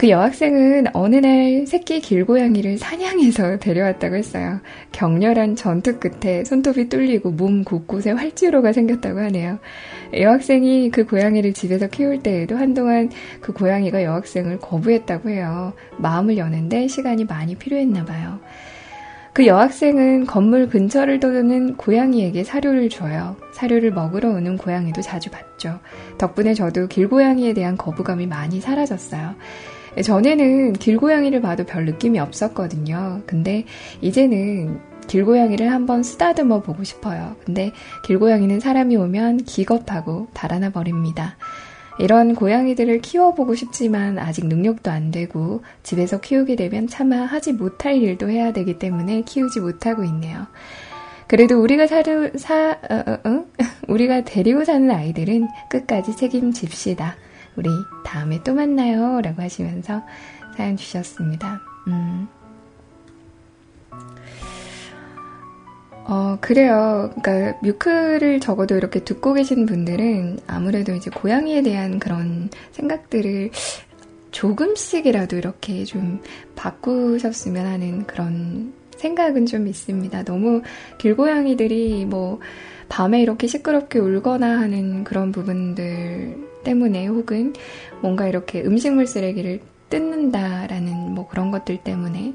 [0.03, 4.59] 그 여학생은 어느 날 새끼 길고양이를 사냥해서 데려왔다고 했어요.
[4.91, 9.61] 격렬한 전투 끝에 손톱이 뚫리고 몸 곳곳에 활주로가 생겼다고 하네요.
[10.13, 15.73] 여학생이 그 고양이를 집에서 키울 때에도 한동안 그 고양이가 여학생을 거부했다고 해요.
[15.99, 18.41] 마음을 여는데 시간이 많이 필요했나 봐요.
[19.33, 23.37] 그 여학생은 건물 근처를 도는 고양이에게 사료를 줘요.
[23.53, 25.79] 사료를 먹으러 오는 고양이도 자주 봤죠.
[26.19, 29.37] 덕분에 저도 길고양이에 대한 거부감이 많이 사라졌어요.
[30.01, 33.23] 전에는 길고양이를 봐도 별 느낌이 없었거든요.
[33.27, 33.65] 근데
[34.01, 37.37] 이제는 길고양이를 한번 쓰다듬어 보고 싶어요.
[37.45, 37.73] 근데
[38.05, 41.37] 길고양이는 사람이 오면 기겁하고 달아나 버립니다.
[41.99, 48.31] 이런 고양이들을 키워보고 싶지만 아직 능력도 안 되고 집에서 키우게 되면 차마 하지 못할 일도
[48.31, 50.47] 해야 되기 때문에 키우지 못하고 있네요.
[51.27, 53.45] 그래도 우리가 사르, 사, 어, 어, 어?
[53.89, 57.17] 우리가 데리고 사는 아이들은 끝까지 책임집시다.
[57.57, 57.69] 우리
[58.05, 59.21] 다음에 또 만나요.
[59.21, 60.03] 라고 하시면서
[60.57, 61.61] 사연 주셨습니다.
[61.89, 62.29] 음.
[66.05, 67.13] 어, 그래요.
[67.23, 73.51] 그러니까 뮤크를 적어도 이렇게 듣고 계신 분들은 아무래도 이제 고양이에 대한 그런 생각들을
[74.33, 76.21] 조금씩이라도 이렇게 좀
[76.57, 80.25] 바꾸셨으면 하는 그런 생각은 좀 있습니다.
[80.25, 80.63] 너무
[80.99, 82.41] 길고양이들이 뭐
[82.89, 87.53] 밤에 이렇게 시끄럽게 울거나 하는 그런 부분들 때문에 혹은
[88.01, 89.61] 뭔가 이렇게 음식물 쓰레기를
[89.91, 92.33] 뜯는다라는 뭐 그런 것들 때문에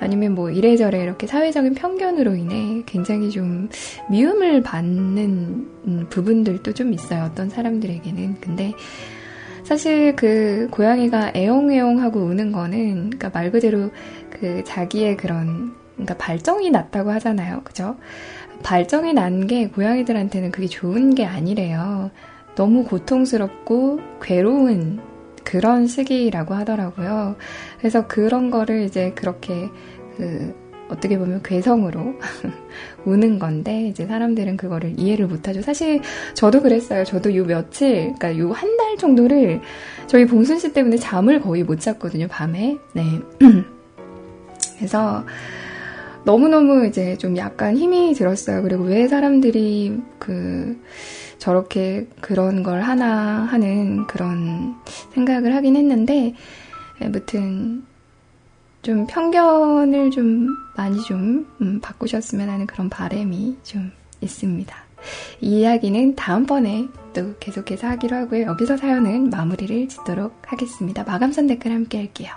[0.00, 3.68] 아니면 뭐 이래저래 이렇게 사회적인 편견으로 인해 굉장히 좀
[4.10, 7.24] 미움을 받는 음, 부분들도 좀 있어요.
[7.24, 8.36] 어떤 사람들에게는.
[8.40, 8.72] 근데
[9.64, 13.90] 사실 그 고양이가 애용애용하고 우는 거는 그러니까 말 그대로
[14.30, 17.60] 그 자기의 그런 그러니까 발정이 났다고 하잖아요.
[17.64, 17.96] 그죠?
[18.62, 22.10] 발정이 난 게 고양이들한테는 그게 좋은 게 아니래요.
[22.58, 24.98] 너무 고통스럽고 괴로운
[25.44, 27.36] 그런 시기라고 하더라고요.
[27.78, 29.68] 그래서 그런 거를 이제 그렇게
[30.16, 30.52] 그
[30.90, 32.14] 어떻게 보면 괴성으로
[33.06, 35.62] 우는 건데 이제 사람들은 그거를 이해를 못하죠.
[35.62, 36.00] 사실
[36.34, 37.04] 저도 그랬어요.
[37.04, 39.60] 저도 요 며칠, 그러니까 요 한 달 정도를
[40.08, 42.26] 저희 봉순 씨 때문에 잠을 거의 못 잤거든요.
[42.28, 42.76] 밤에.
[42.92, 43.04] 네.
[44.78, 45.24] 그래서
[46.24, 48.62] 너무너무 이제 좀 약간 힘이 들었어요.
[48.62, 50.76] 그리고 왜 사람들이 그
[51.38, 54.76] 저렇게 그런 걸 하나 하는 그런
[55.14, 56.34] 생각을 하긴 했는데
[57.00, 57.84] 아무튼
[58.82, 64.74] 좀 편견을 좀 많이 좀 음, 바꾸셨으면 하는 그런 바램이 좀 있습니다.
[65.40, 68.42] 이 이야기는 다음번에 또 계속해서 하기로 하고요.
[68.46, 71.04] 여기서 사연은 마무리를 짓도록 하겠습니다.
[71.04, 72.32] 마감선 댓글 함께 할게요.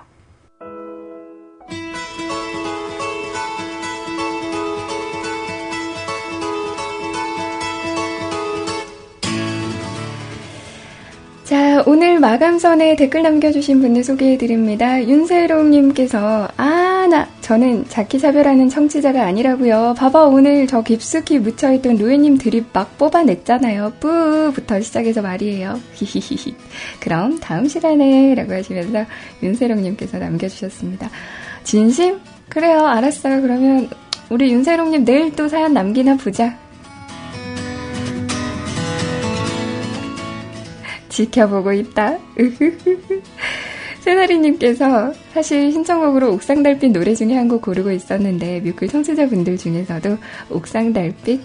[11.82, 15.04] 자, 오늘 마감선에 댓글 남겨주신 분들 소개해드립니다.
[15.04, 19.96] 윤세롱님께서, 아, 나, 저는 자키사별하는 청취자가 아니라고요.
[19.98, 23.94] 봐봐, 오늘 저 깊숙이 묻혀있던 루에님 드립 막 뽑아냈잖아요.
[24.00, 25.80] 뿌부터 시작해서 말이에요.
[25.96, 26.56] 히히히히.
[27.00, 29.06] 그럼 다음 시간에 라고 하시면서
[29.42, 31.10] 윤세롱님께서 남겨주셨습니다.
[31.64, 32.20] 진심?
[32.48, 33.42] 그래요, 알았어요.
[33.42, 33.90] 그러면
[34.30, 36.60] 우리 윤세롱님 내일 또 사연 남기나 보자.
[41.12, 42.18] 지켜보고 있다.
[44.02, 50.18] 세나리님께서 사실 신청곡으로 옥상달빛 노래 중에 한 곡 고르고 있었는데 뮤클 청취자분들 중에서도
[50.50, 51.42] 옥상달빛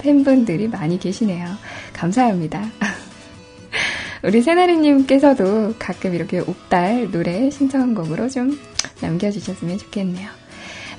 [0.00, 1.46] 팬분들이 많이 계시네요.
[1.92, 2.62] 감사합니다.
[4.22, 8.58] 우리 세나리님께서도 가끔 이렇게 옥달 노래 신청곡으로 좀
[9.00, 10.28] 남겨주셨으면 좋겠네요.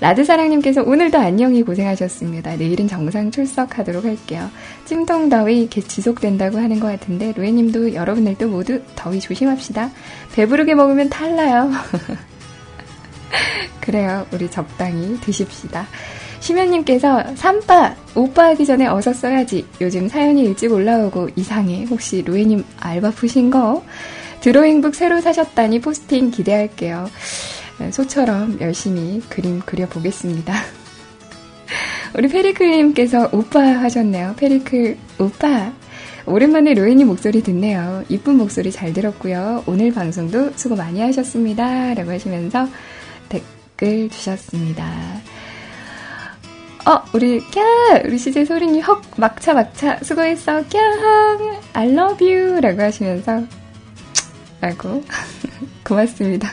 [0.01, 2.55] 라드사랑님께서 오늘도 안녕히 고생하셨습니다.
[2.55, 4.49] 내일은 정상 출석하도록 할게요.
[4.85, 9.91] 찜통 더위 지속된다고 하는 것 같은데 로에님도 여러분들도 모두 더위 조심합시다.
[10.33, 11.69] 배부르게 먹으면 탈나요.
[13.81, 14.25] 그래요.
[14.31, 15.85] 우리 적당히 드십시다.
[16.39, 19.65] 심연님께서 삼빠 오빠 하기 전에 어서 써야지.
[19.81, 21.83] 요즘 사연이 일찍 올라오고 이상해.
[21.89, 23.83] 혹시 로에님 알바 푸신 거?
[24.39, 27.09] 드로잉북 새로 사셨다니 포스팅 기대할게요.
[27.91, 30.53] 소처럼 열심히 그림 그려보겠습니다.
[32.17, 34.35] 우리 페리클님께서 오빠 하셨네요.
[34.37, 35.71] 페리클, 오빠.
[36.25, 38.03] 오랜만에 로이님 목소리 듣네요.
[38.09, 39.63] 이쁜 목소리 잘 들었고요.
[39.65, 41.93] 오늘 방송도 수고 많이 하셨습니다.
[41.95, 42.67] 라고 하시면서
[43.29, 44.85] 댓글 주셨습니다.
[46.85, 48.05] 어, 우리, 꺄!
[48.05, 50.79] 우리 시제 소리님 헉, 막차, 막차, 수고했어, 꺄!
[51.73, 52.59] I love you!
[52.61, 53.43] 라고 하시면서,
[54.61, 55.03] 아이고,
[55.83, 56.49] 고맙습니다.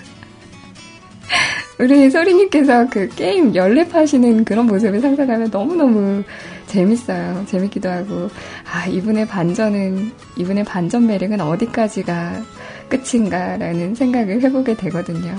[1.79, 6.23] 우리 소리님께서 그 게임 연랩하시는 그런 모습을 상상하면 너무너무
[6.67, 7.45] 재밌어요.
[7.47, 8.31] 재밌기도 하고,
[8.65, 12.43] 아, 이분의 반전은, 이분의 반전 매력은 어디까지가
[12.89, 15.37] 끝인가라는 생각을 해보게 되거든요.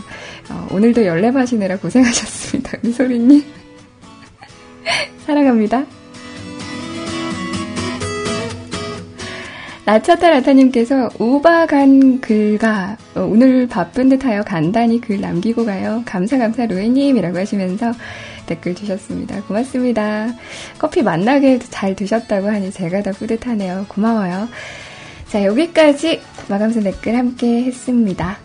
[0.50, 2.78] 어, 오늘도 연랩하시느라 고생하셨습니다.
[2.84, 3.44] 우리 소리님.
[5.26, 5.86] 사랑합니다.
[9.88, 16.04] 나차타 라타님께서 우바간 글가 어, 오늘 바쁜 듯하여 간단히 글 남기고 가요.
[16.06, 17.94] 감사 감사 로에님이라고 하시면서
[18.48, 19.42] 댓글 주셨습니다.
[19.44, 20.28] 고맙습니다.
[20.78, 23.86] 커피 만나게 잘 드셨다고 하니 제가 더 뿌듯하네요.
[23.88, 24.50] 고마워요.
[25.30, 26.20] 자 여기까지
[26.50, 28.40] 마감선 댓글 함께 했습니다.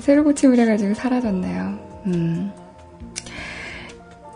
[0.00, 1.78] 새로 고침을 해가지고 사라졌네요.
[2.06, 2.50] 음.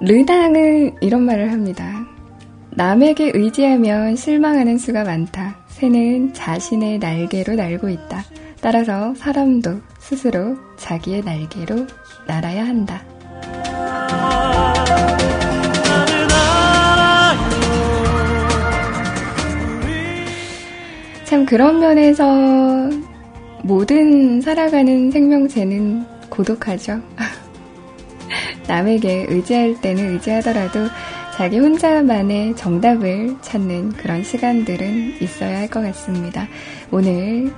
[0.01, 2.07] 르당은 이런 말을 합니다.
[2.71, 5.57] 남에게 의지하면 실망하는 수가 많다.
[5.69, 8.23] 새는 자신의 날개로 날고 있다.
[8.61, 11.87] 따라서 사람도 스스로 자기의 날개로
[12.27, 13.03] 날아야 한다.
[21.25, 23.04] 참 그런 면에서
[23.65, 27.01] 모든 살아가는 생명체는 고독하죠.
[28.69, 30.81] 남에게 의지할 때는 의지하더라도
[31.35, 36.47] 자기 혼자만의 정답을 찾는 그런 시간들은 있어야 할 것 같습니다.
[36.91, 37.53] 오늘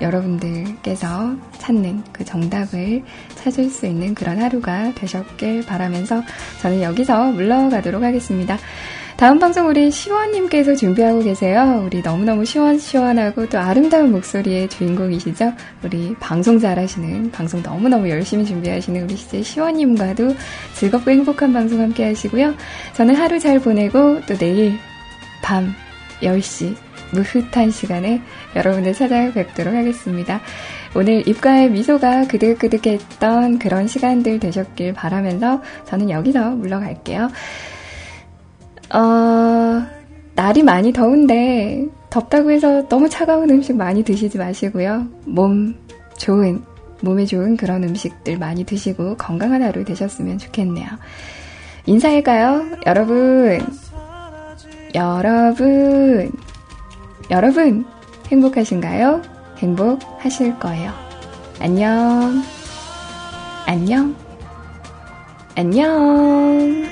[0.00, 3.02] 여러분들께서 찾는 그 정답을
[3.34, 6.22] 찾을 수 있는 그런 하루가 되셨길 바라면서
[6.62, 8.56] 저는 여기서 물러가도록 하겠습니다.
[9.20, 11.82] 다음 방송 우리 시원님께서 준비하고 계세요.
[11.84, 15.52] 우리 너무너무 시원시원하고 또 아름다운 목소리의 주인공이시죠?
[15.84, 20.34] 우리 방송 잘하시는, 방송 너무너무 열심히 준비하시는 우리 시제 시원님과도
[20.72, 22.54] 즐겁고 행복한 방송 함께 하시고요.
[22.94, 24.78] 저는 하루 잘 보내고 또 내일
[25.42, 25.74] 밤
[26.22, 26.74] 10시
[27.12, 28.22] 무흐한 시간에
[28.56, 30.40] 여러분들 찾아뵙도록 하겠습니다.
[30.94, 37.28] 오늘 입가에 미소가 그득그득했던 그런 시간들 되셨길 바라면서 저는 여기서 물러갈게요.
[38.92, 39.86] 어,
[40.34, 45.06] 날이 많이 더운데 덥다고 해서 너무 차가운 음식 많이 드시지 마시고요.
[45.26, 45.74] 몸
[46.18, 46.62] 좋은,
[47.02, 50.88] 몸에 좋은 그런 음식들 많이 드시고 건강한 하루 되셨으면 좋겠네요.
[51.86, 52.78] 인사할까요?
[52.86, 53.60] 여러분,
[54.94, 56.32] 여러분,
[57.30, 57.84] 여러분,
[58.28, 59.22] 행복하신가요?
[59.58, 60.92] 행복하실 거예요.
[61.60, 62.42] 안녕.
[63.66, 64.14] 안녕.
[65.56, 66.90] 안녕.